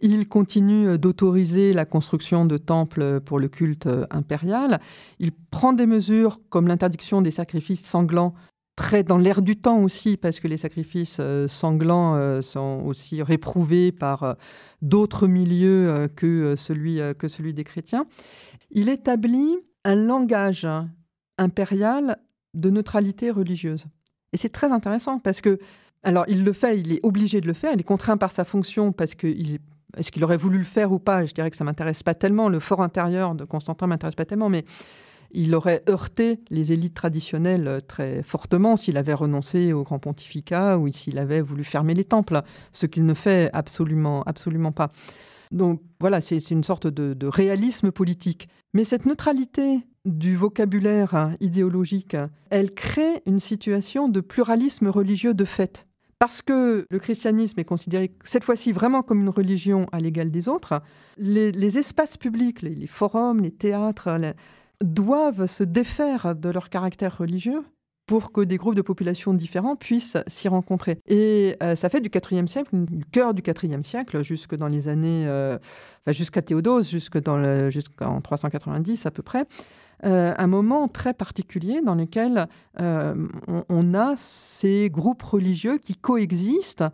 [0.00, 4.80] Il continue d'autoriser la construction de temples pour le culte impérial.
[5.18, 8.34] Il prend des mesures comme l'interdiction des sacrifices sanglants
[8.76, 13.22] très dans l'air du temps aussi, parce que les sacrifices euh, sanglants euh, sont aussi
[13.22, 14.34] réprouvés par euh,
[14.82, 18.06] d'autres milieux que, celui, que celui des chrétiens.
[18.70, 20.66] Il établit un langage
[21.38, 22.18] impérial
[22.52, 23.86] de neutralité religieuse.
[24.32, 25.58] Et c'est très intéressant parce que,
[26.04, 28.44] alors il le fait, il est obligé de le faire, il est contraint par sa
[28.44, 29.58] fonction parce qu'il
[29.96, 31.24] est-ce qu'il aurait voulu le faire ou pas?
[31.24, 32.48] Je dirais que ça m'intéresse pas tellement.
[32.48, 34.64] Le fort intérieur de Constantin m'intéresse pas tellement, mais
[35.34, 40.78] il aurait heurté les élites traditionnelles euh, très fortement s'il avait renoncé au grand pontificat
[40.78, 42.42] ou s'il avait voulu fermer les temples,
[42.72, 44.90] ce qu'il ne fait absolument, absolument pas.
[45.50, 48.48] Donc voilà, c'est une sorte de, réalisme politique.
[48.72, 52.16] Mais cette neutralité du vocabulaire hein, idéologique,
[52.50, 55.86] elle crée une situation de pluralisme religieux de fait.
[56.24, 60.48] Parce que le christianisme est considéré cette fois-ci vraiment comme une religion à l'égal des
[60.48, 60.80] autres,
[61.18, 64.34] les, espaces publics, les, forums, les théâtres,
[64.82, 67.62] doivent se défaire de leur caractère religieux
[68.06, 70.98] pour que des groupes de populations différents puissent s'y rencontrer.
[71.06, 74.88] Et euh, ça fait du IVe siècle, du cœur du IVe siècle, jusque dans les
[74.88, 75.58] années, euh,
[76.06, 79.44] jusqu'à Théodose, jusqu'en 390 à peu près,
[80.04, 82.46] euh, un moment très particulier dans lequel
[82.78, 86.84] on, on, a ces groupes religieux qui coexistent,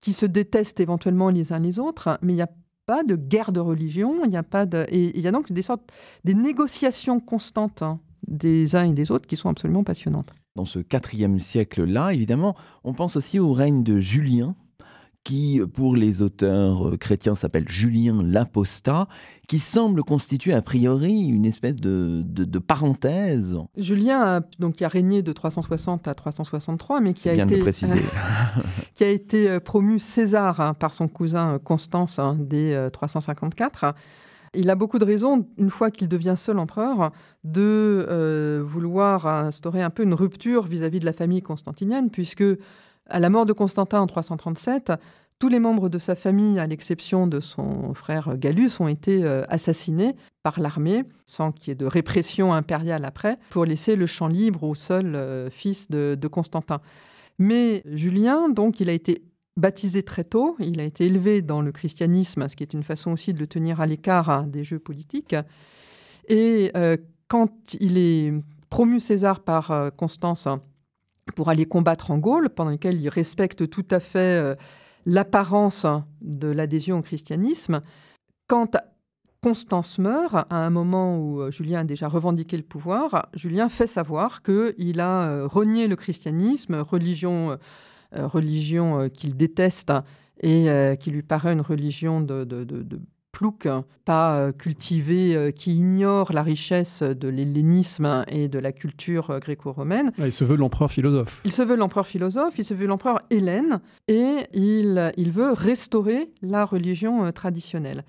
[0.00, 2.50] qui se détestent éventuellement les uns les autres, mais il n'y a
[2.86, 4.86] pas de guerre de religion, il n'y a pas de...
[4.92, 5.82] Il y a donc des sortes,
[6.24, 10.32] des négociations constantes hein, des uns et des autres qui sont absolument passionnantes.
[10.54, 14.54] Dans ce quatrième siècle-là, évidemment, on pense aussi au règne de Julien,
[15.26, 19.08] qui, pour les auteurs euh, chrétiens, s'appelle Julien l'Apostat,
[19.48, 23.56] qui semble constituer a priori une espèce de, parenthèse.
[23.76, 27.60] Julien, a, donc, qui a régné de 360 à 363, mais qui a, été,
[28.94, 33.96] qui a été euh, promu César hein, par son cousin euh, Constance hein, dès 354.
[34.54, 37.10] Il a beaucoup de raisons, une fois qu'il devient seul empereur,
[37.42, 42.44] de vouloir instaurer un peu une rupture vis-à-vis -vis de la famille constantinienne, puisque
[43.08, 44.92] à la mort de Constantin en 337,
[45.38, 49.42] tous les membres de sa famille, à l'exception de son frère Gallus, ont été euh,
[49.48, 54.28] assassinés par l'armée, sans qu'il y ait de répression impériale après, pour laisser le champ
[54.28, 56.80] libre au seul euh, fils de, Constantin.
[57.38, 59.24] Mais Julien, donc, il a été
[59.58, 63.12] baptisé très tôt, il a été élevé dans le christianisme, ce qui est une façon
[63.12, 65.36] aussi de le tenir à l'écart hein, des jeux politiques.
[66.28, 66.96] Et euh,
[67.28, 68.32] quand il est
[68.70, 70.48] promu César par Constance,
[71.34, 74.54] pour aller combattre en Gaule, pendant lequel il respecte tout à fait euh,
[75.04, 75.86] l'apparence
[76.20, 77.82] de l'adhésion au christianisme.
[78.46, 78.76] Quand
[79.42, 83.86] Constance meurt, à un moment où euh, Julien a déjà revendiqué le pouvoir, Julien fait
[83.86, 87.58] savoir qu'il a euh, renié le christianisme, religion,
[88.12, 89.92] religion qu'il déteste
[90.40, 90.68] et
[91.00, 93.00] qui lui paraît une religion de, de
[93.36, 93.68] plouc,
[94.06, 99.38] pas euh, cultivé, euh, qui ignore la richesse de l'hellénisme et de la culture euh,
[99.40, 100.10] gréco-romaine.
[100.16, 101.42] Il se veut l'empereur philosophe.
[101.44, 106.30] Il se veut l'empereur philosophe, il se veut l'empereur hélène, et il, il veut restaurer
[106.40, 108.04] la religion traditionnelle.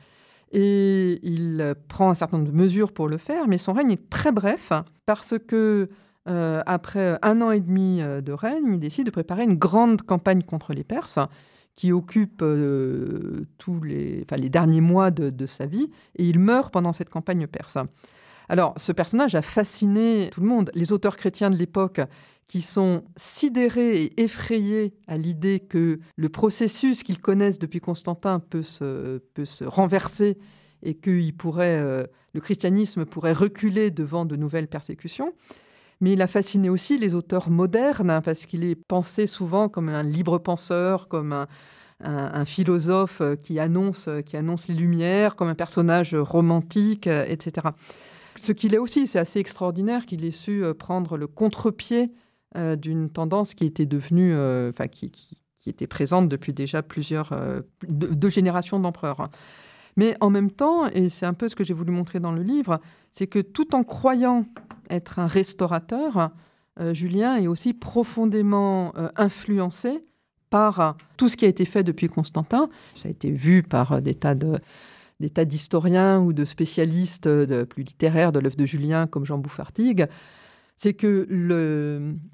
[0.54, 4.10] Et il prend un certain nombre de mesures pour le faire, mais son règne est
[4.10, 4.72] très bref,
[5.06, 5.90] parce que
[6.26, 10.74] après un an et demi de règne, il décide de préparer une grande campagne contre
[10.74, 11.20] les Perses
[11.78, 16.92] qui occupe euh, tous les, les derniers mois de, sa vie, et il meurt pendant
[16.92, 17.78] cette campagne perse.
[18.50, 20.72] Alors, ce personnage a fasciné tout le monde.
[20.74, 22.02] Les auteurs chrétiens de l'époque
[22.48, 28.64] qui sont sidérés et effrayés à l'idée que le processus qu'ils connaissent depuis Constantin peut
[28.64, 30.38] se, peut se renverser
[30.82, 35.34] et que pourrait, euh, le christianisme pourrait reculer devant de nouvelles persécutions.
[36.00, 39.90] Mais il a fasciné aussi les auteurs modernes, hein, parce qu'il est pensé souvent comme
[39.90, 41.48] un libre penseur, comme
[42.04, 47.26] un, philosophe euh, qui annonce, euh, qui annonce les lumières, comme un personnage romantique, euh,
[47.28, 47.70] etc.
[48.42, 52.12] Ce qu'il est aussi, c'est assez extraordinaire qu'il ait su prendre le contre-pied
[52.56, 54.36] d'une tendance qui était devenue,
[54.70, 55.12] enfin, qui,
[55.66, 57.34] était présente depuis déjà plusieurs,
[57.90, 59.30] deux, générations d'empereurs.
[59.98, 62.44] Mais en même temps, et c'est un peu ce que j'ai voulu montrer dans le
[62.44, 62.80] livre,
[63.14, 64.46] c'est que tout en croyant
[64.90, 66.30] être un restaurateur,
[66.80, 70.06] euh, Julien est aussi profondément euh, influencé
[70.50, 72.70] par tout ce qui a été fait depuis Constantin.
[72.96, 74.60] Ça a été vu par des tas de
[75.20, 77.28] des tas d'historiens ou de spécialistes
[77.66, 80.06] plus littéraires de l'œuvre de Julien comme Jean Bouffartigue,
[80.78, 81.28] c'est que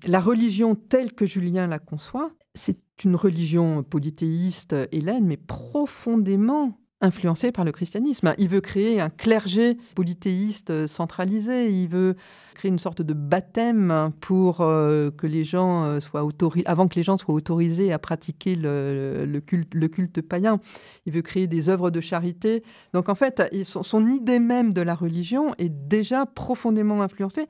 [0.05, 7.51] la religion telle que Julien la conçoit, c'est une religion polythéiste hélène, mais profondément influencé
[7.51, 8.33] par le christianisme.
[8.37, 11.69] Il veut créer un clergé polythéiste centralisé.
[11.69, 12.15] Il veut
[12.55, 16.95] créer une sorte de baptême pour euh, que les gens euh, soient autorisés, avant que
[16.95, 20.59] les gens soient autorisés à pratiquer le, culte, le culte païen.
[21.05, 22.63] Il veut créer des œuvres de charité.
[22.93, 27.47] Donc en fait, son, idée même de la religion est déjà profondément influencée.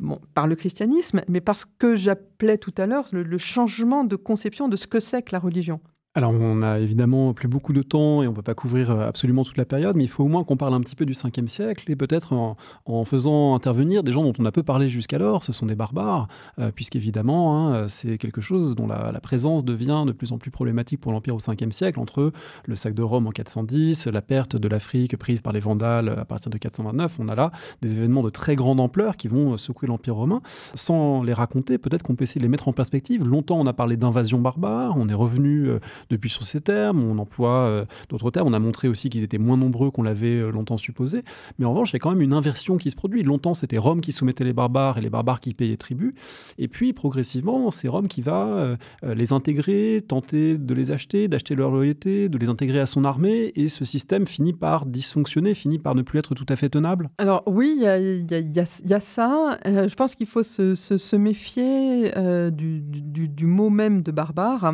[0.00, 4.68] Bon, par le christianisme, mais parce que j'appelais tout à l'heure le changement de conception
[4.68, 5.80] de ce que c'est que la religion.
[6.14, 9.06] Alors, on a évidemment plus beaucoup de temps et on ne peut pas couvrir euh,
[9.06, 11.12] absolument toute la période, mais il faut au moins qu'on parle un petit peu du
[11.12, 15.42] 5e siècle et peut-être en, faisant intervenir des gens dont on a peu parlé jusqu'alors,
[15.42, 16.26] ce sont des barbares,
[16.58, 21.00] euh, puisqu'évidemment, hein, c'est quelque chose dont la, présence devient de plus en plus problématique
[21.00, 22.32] pour l'Empire au 5e siècle, entre
[22.64, 26.24] le sac de Rome en 410, la perte de l'Afrique prise par les Vandales à
[26.24, 27.16] partir de 429.
[27.20, 27.52] On a là
[27.82, 30.40] des événements de très grande ampleur qui vont secouer l'Empire romain.
[30.74, 33.24] Sans les raconter, peut-être qu'on peut essayer de les mettre en perspective.
[33.24, 35.68] Longtemps, on a parlé d'invasion barbare, on est revenu.
[35.68, 35.78] Euh,
[36.10, 39.38] depuis sur ces termes, on emploie euh, d'autres termes, on a montré aussi qu'ils étaient
[39.38, 41.22] moins nombreux qu'on l'avait euh, longtemps supposé,
[41.58, 43.22] mais en revanche, il y a quand même une inversion qui se produit.
[43.22, 46.14] Longtemps, c'était Rome qui soumettait les barbares et les barbares qui payaient tribut,
[46.58, 51.54] et puis progressivement, c'est Rome qui va euh, les intégrer, tenter de les acheter, d'acheter
[51.54, 55.78] leur loyauté, de les intégrer à son armée, et ce système finit par dysfonctionner, finit
[55.78, 57.10] par ne plus être tout à fait tenable.
[57.18, 59.58] Alors oui, il y, a, ça.
[59.64, 62.12] je pense qu'il faut se, méfier
[62.50, 64.72] du, mot même de barbare.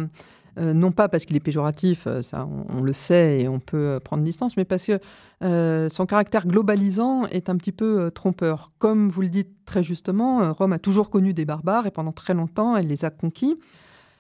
[0.58, 3.76] Euh, non pas parce qu'il est péjoratif, euh, ça on, le sait et on peut
[3.76, 5.00] euh, prendre distance, mais parce que
[5.90, 8.70] son caractère globalisant est un petit peu trompeur.
[8.78, 12.32] Comme vous le dites très justement, Rome a toujours connu des barbares et pendant très
[12.32, 13.58] longtemps elle les a conquis.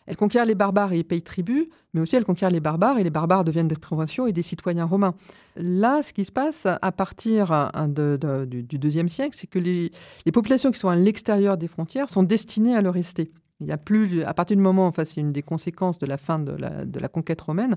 [0.06, 3.10] Elle conquiert les barbares et paye tribut, mais aussi elle conquiert les barbares et les
[3.10, 5.14] barbares deviennent des provinciaux et des citoyens romains.
[5.56, 9.90] Là, ce qui se passe à partir du, deuxième siècle, c'est que les
[10.30, 13.32] populations qui sont à l'extérieur des frontières sont destinées à le rester.
[13.60, 16.16] Il y a plus, à partir du moment, enfin, c'est une des conséquences de la
[16.16, 16.56] fin de
[16.98, 17.76] la, conquête romaine,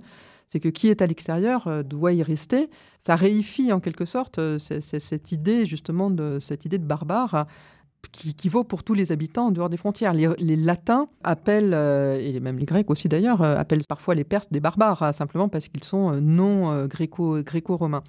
[0.52, 2.70] c'est que qui est à l'extérieur euh, doit y rester.
[3.06, 7.46] Ça réifie en quelque sorte euh, cette idée justement de cette idée de barbare
[8.12, 10.14] qui, vaut pour tous les habitants en dehors des frontières.
[10.14, 14.60] Les, latins appellent, euh, et même les grecs aussi d'ailleurs, appellent parfois les perses des
[14.60, 18.04] barbares, hein, simplement parce qu'ils sont non gréco, gréco-romains.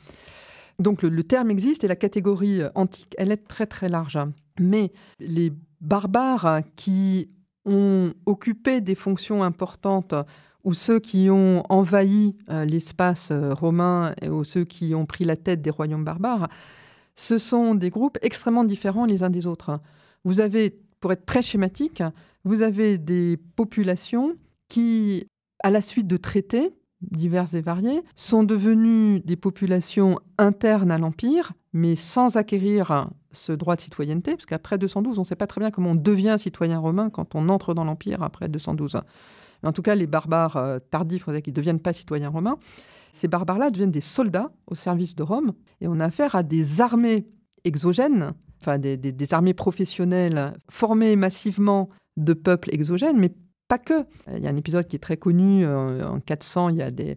[0.79, 4.19] Donc le, le, terme existe et la catégorie antique, elle est très très large.
[4.61, 7.29] Mais les barbares qui
[7.69, 10.14] ont occupé des fonctions importantes
[10.64, 15.37] ou ceux qui ont envahi euh, l'espace euh, romain ou ceux qui ont pris la
[15.37, 16.49] tête des royaumes barbares,
[17.14, 19.81] ce sont des groupes extrêmement différents les uns des autres.
[20.25, 22.03] Vous avez, pour être très schématique,
[22.45, 24.35] vous avez des populations
[24.69, 25.27] qui,
[25.62, 31.53] à la suite de traités divers et variés, sont devenues des populations internes à l'Empire,
[31.73, 35.61] mais sans acquérir ce droit de citoyenneté, parce qu'après 212, on ne sait pas très
[35.61, 39.01] bien comment on devient citoyen romain quand on entre dans l'Empire après 212.
[39.63, 42.57] en tout cas, les barbares euh, tardifs, qui ne deviennent pas citoyens romains,
[43.13, 46.81] ces barbares-là deviennent des soldats au service de Rome, et on a affaire à des
[46.81, 47.27] armées
[47.65, 53.33] exogènes, enfin des, armées professionnelles formées massivement de peuples exogènes, mais
[53.69, 54.05] pas que.
[54.35, 56.91] Il y a un épisode qui est très connu, euh, en 400, il y a
[56.91, 57.16] des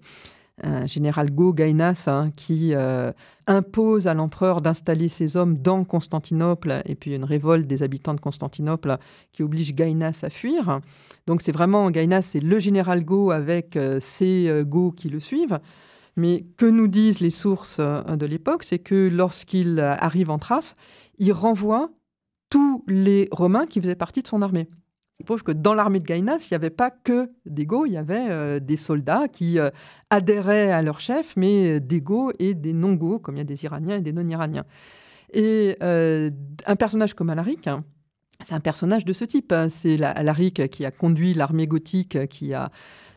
[0.63, 3.11] un général Go Gainas hein, qui euh,
[3.47, 8.19] impose à l'empereur d'installer ses hommes dans Constantinople et puis une révolte des habitants de
[8.19, 8.97] Constantinople
[9.31, 10.81] qui oblige Gainas à fuir.
[11.27, 15.59] Donc c'est vraiment Gainas, c'est le général Go avec euh, ses euh, qui le suivent.
[16.17, 20.75] Mais que nous disent les sources de l'époque, c'est que lorsqu'il arrive en Thrace,
[21.19, 21.89] il renvoie
[22.49, 24.67] tous les Romains qui faisaient partie de son armée.
[25.21, 27.91] Il prouve que dans l'armée de Gainas, il n'y avait pas que des Go, il
[27.91, 29.69] y avait euh, des soldats qui euh,
[30.09, 33.43] adhéraient à leur chef, mais euh, des Go et des non-Go, comme il y a
[33.43, 34.65] des Iraniens et des non-Iraniens.
[35.31, 37.83] Et un personnage comme Alaric, hein,
[38.43, 39.51] c'est un personnage de ce type.
[39.51, 39.69] Hein.
[39.69, 42.69] C'est Alaric qui a conduit l'armée gothique, qui a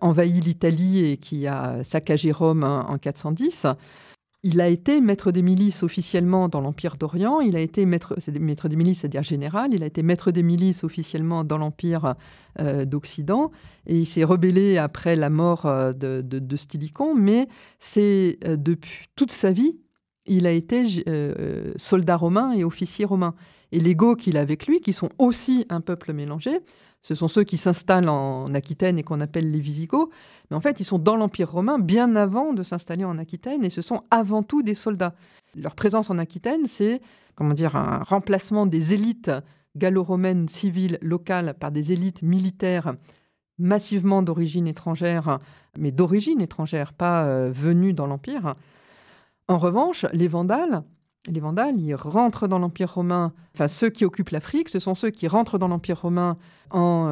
[0.03, 3.67] envahi l'Italie et qui a saccagé Rome en 410.
[4.47, 8.77] Il a été maître des milices officiellement dans l'Empire d'Orient, il a été maître, des
[8.77, 12.15] milices, c'est-à-dire général, il a été maître des milices officiellement dans l'Empire
[12.61, 13.53] euh, d'Occident,
[13.87, 19.33] et il s'est rebellé après la mort euh, de, Stylicon, mais c'est euh, depuis toute
[19.33, 19.79] sa vie,
[20.27, 20.85] il a été
[21.77, 23.35] soldat romain et officier romain.
[23.73, 26.61] Et les Goths qu'il a avec lui, qui sont aussi un peuple mélangé,
[27.05, 30.09] ce sont ceux qui s'installent en Aquitaine et qu'on appelle les Visigoths.
[30.51, 33.69] Mais en fait, ils sont dans l'Empire romain bien avant de s'installer en Aquitaine et
[33.69, 35.13] ce sont avant tout des soldats.
[35.55, 37.03] Leur présence en Aquitaine, c'est
[37.35, 39.31] comment dire un remplacement des élites
[39.77, 42.95] gallo-romaines civiles locales par des élites militaires
[43.59, 45.41] massivement d'origine étrangère,
[45.79, 48.55] mais d'origine étrangère, pas euh, venues dans l'Empire.
[49.47, 50.83] En revanche, les Vandales,
[51.31, 55.11] les Vandales, ils rentrent dans l'Empire romain, enfin ceux qui occupent l'Afrique, ce sont ceux
[55.11, 56.37] qui rentrent dans l'Empire romain
[56.71, 57.09] en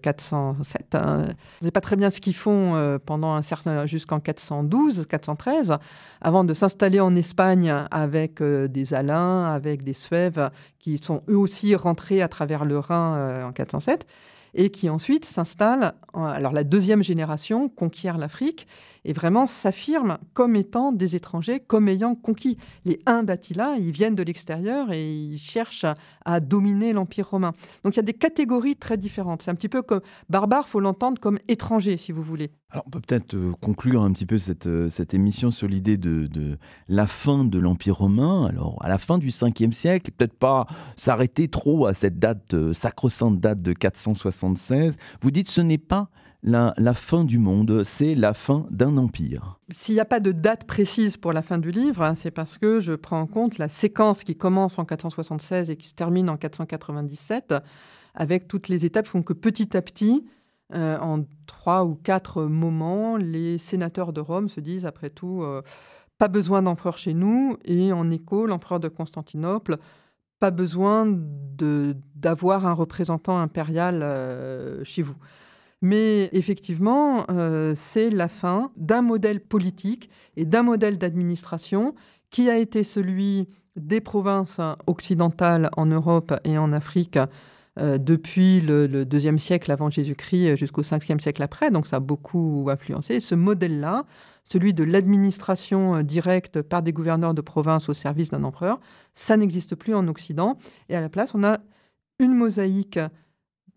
[0.00, 0.94] 407.
[0.94, 1.26] Euh, hein.
[1.60, 5.78] Ne sais pas très bien ce qu'ils font euh, pendant un certain jusqu'en 412, 413,
[6.20, 11.36] avant de s'installer en Espagne avec euh, des Alains, avec des Suèves, qui sont eux
[11.36, 14.06] aussi rentrés à travers le Rhin en 407
[14.54, 15.94] et qui ensuite s'installe.
[16.14, 18.66] Alors la deuxième génération conquiert l'Afrique
[19.04, 22.58] et vraiment s'affirme comme étant des étrangers, comme ayant conquis.
[22.84, 25.86] Les Huns d'Attila, ils viennent de l'extérieur et ils cherchent
[26.24, 27.52] à, dominer l'Empire romain.
[27.84, 29.42] Donc il y a des catégories très différentes.
[29.42, 32.50] C'est un petit peu comme barbare, faut l'entendre comme étranger, si vous voulez.
[32.70, 35.96] Alors on peut peut-être euh, conclure un petit peu cette, euh, cette émission sur l'idée
[35.96, 38.46] de, de, la fin de l'Empire romain.
[38.46, 42.74] Alors à la fin du 5e siècle, peut-être pas s'arrêter trop à cette date, euh,
[42.74, 44.96] sacro-sainte date de 476.
[45.22, 46.10] Vous dites ce n'est pas
[46.42, 49.58] la, fin du monde, c'est la fin d'un empire.
[49.74, 52.58] S'il n'y a pas de date précise pour la fin du livre, hein, c'est parce
[52.58, 56.28] que je prends en compte la séquence qui commence en 476 et qui se termine
[56.30, 57.54] en 497,
[58.14, 60.26] avec toutes les étapes font que petit à petit,
[60.74, 65.62] euh, en trois ou quatre moments, les sénateurs de Rome se disent, après tout, euh,
[66.18, 69.76] pas besoin d'empereur chez nous, et en écho, l'empereur de Constantinople,
[70.40, 71.06] pas besoin
[72.14, 75.16] d'avoir un représentant impérial euh, chez vous.
[75.80, 81.94] Mais effectivement, euh, c'est la fin d'un modèle politique et d'un modèle d'administration
[82.30, 87.18] qui a été celui des provinces occidentales en Europe et en Afrique
[87.78, 91.70] euh, depuis le, deuxième siècle avant Jésus-Christ jusqu'au cinquième siècle après.
[91.70, 93.20] Donc ça a beaucoup influencé.
[93.20, 94.04] Ce modèle-là,
[94.44, 98.80] celui de l'administration directe par des gouverneurs de province au service d'un empereur,
[99.14, 100.58] ça n'existe plus en Occident.
[100.88, 101.58] Et à la place, on a
[102.18, 102.98] une mosaïque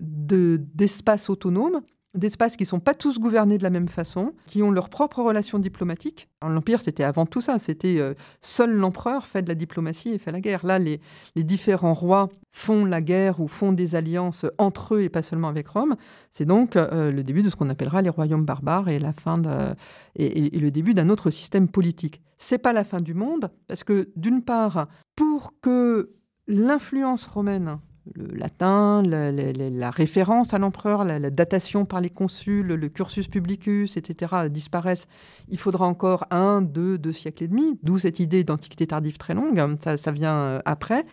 [0.01, 1.81] d'espaces autonomes,
[2.13, 5.21] d'espaces qui ne sont pas tous gouvernés de la même façon, qui ont leurs propres
[5.21, 6.27] relations diplomatiques.
[6.41, 10.31] L'Empire, c'était avant tout ça, c'était euh, seul l'empereur fait de la diplomatie et fait
[10.31, 10.65] la guerre.
[10.65, 10.99] Là, les,
[11.35, 15.67] différents rois font la guerre ou font des alliances entre eux et pas seulement avec
[15.69, 15.95] Rome.
[16.31, 19.37] C'est donc euh, le début de ce qu'on appellera les royaumes barbares et, la fin
[19.37, 19.73] de,
[20.15, 22.21] et, et le début d'un autre système politique.
[22.37, 26.11] C'est pas la fin du monde, parce que d'une part, pour que
[26.47, 27.79] l'influence romaine
[28.15, 34.49] le latin, la, référence à l'empereur, la, datation par les consuls, le cursus publicus, etc.,
[34.49, 35.07] disparaissent,
[35.49, 39.33] il faudra encore un, deux, deux siècles et demi, d'où cette idée d'antiquité tardive très
[39.33, 41.05] longue, ça vient euh, après.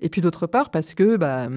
[0.00, 1.48] Et puis d'autre part, parce que bah,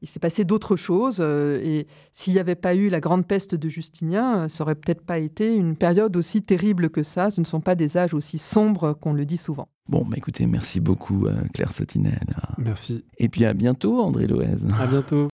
[0.00, 1.18] il s'est passé d'autres choses.
[1.20, 4.74] Euh, et s'il n'y avait pas eu la grande peste de Justinien, euh, ça aurait
[4.74, 7.30] peut-être pas été une période aussi terrible que ça.
[7.30, 9.68] Ce ne sont pas des âges aussi sombres qu'on le dit souvent.
[9.88, 12.20] Bon, bah écoutez, merci beaucoup euh, Claire Sotinel.
[12.58, 13.04] Merci.
[13.18, 14.64] Et puis à bientôt André Loez.
[14.78, 15.28] À bientôt.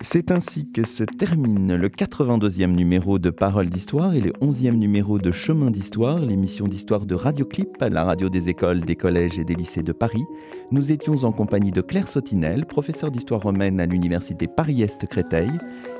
[0.00, 5.18] C'est ainsi que se termine le 82e numéro de Paroles d'Histoire et le 11e numéro
[5.18, 9.54] de Chemin d'Histoire, l'émission d'histoire de Radioclip, la radio des écoles, des collèges et des
[9.54, 10.24] lycées de Paris.
[10.72, 15.50] Nous étions en compagnie de Claire Sotinel, professeure d'histoire romaine à l'université Paris-Est Créteil,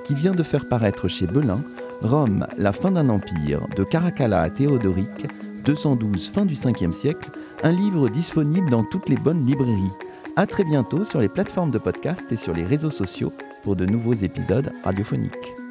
[0.05, 1.63] qui vient de faire paraître chez Belin
[2.01, 5.29] Rome, la fin d'un empire, de Caracalla à Théodoric,
[5.65, 7.31] 212 fin du 5e siècle,
[7.63, 9.93] un livre disponible dans toutes les bonnes librairies.
[10.37, 13.33] A très bientôt sur les plateformes de podcast et sur les réseaux sociaux
[13.63, 15.62] pour de nouveaux épisodes radiophoniques.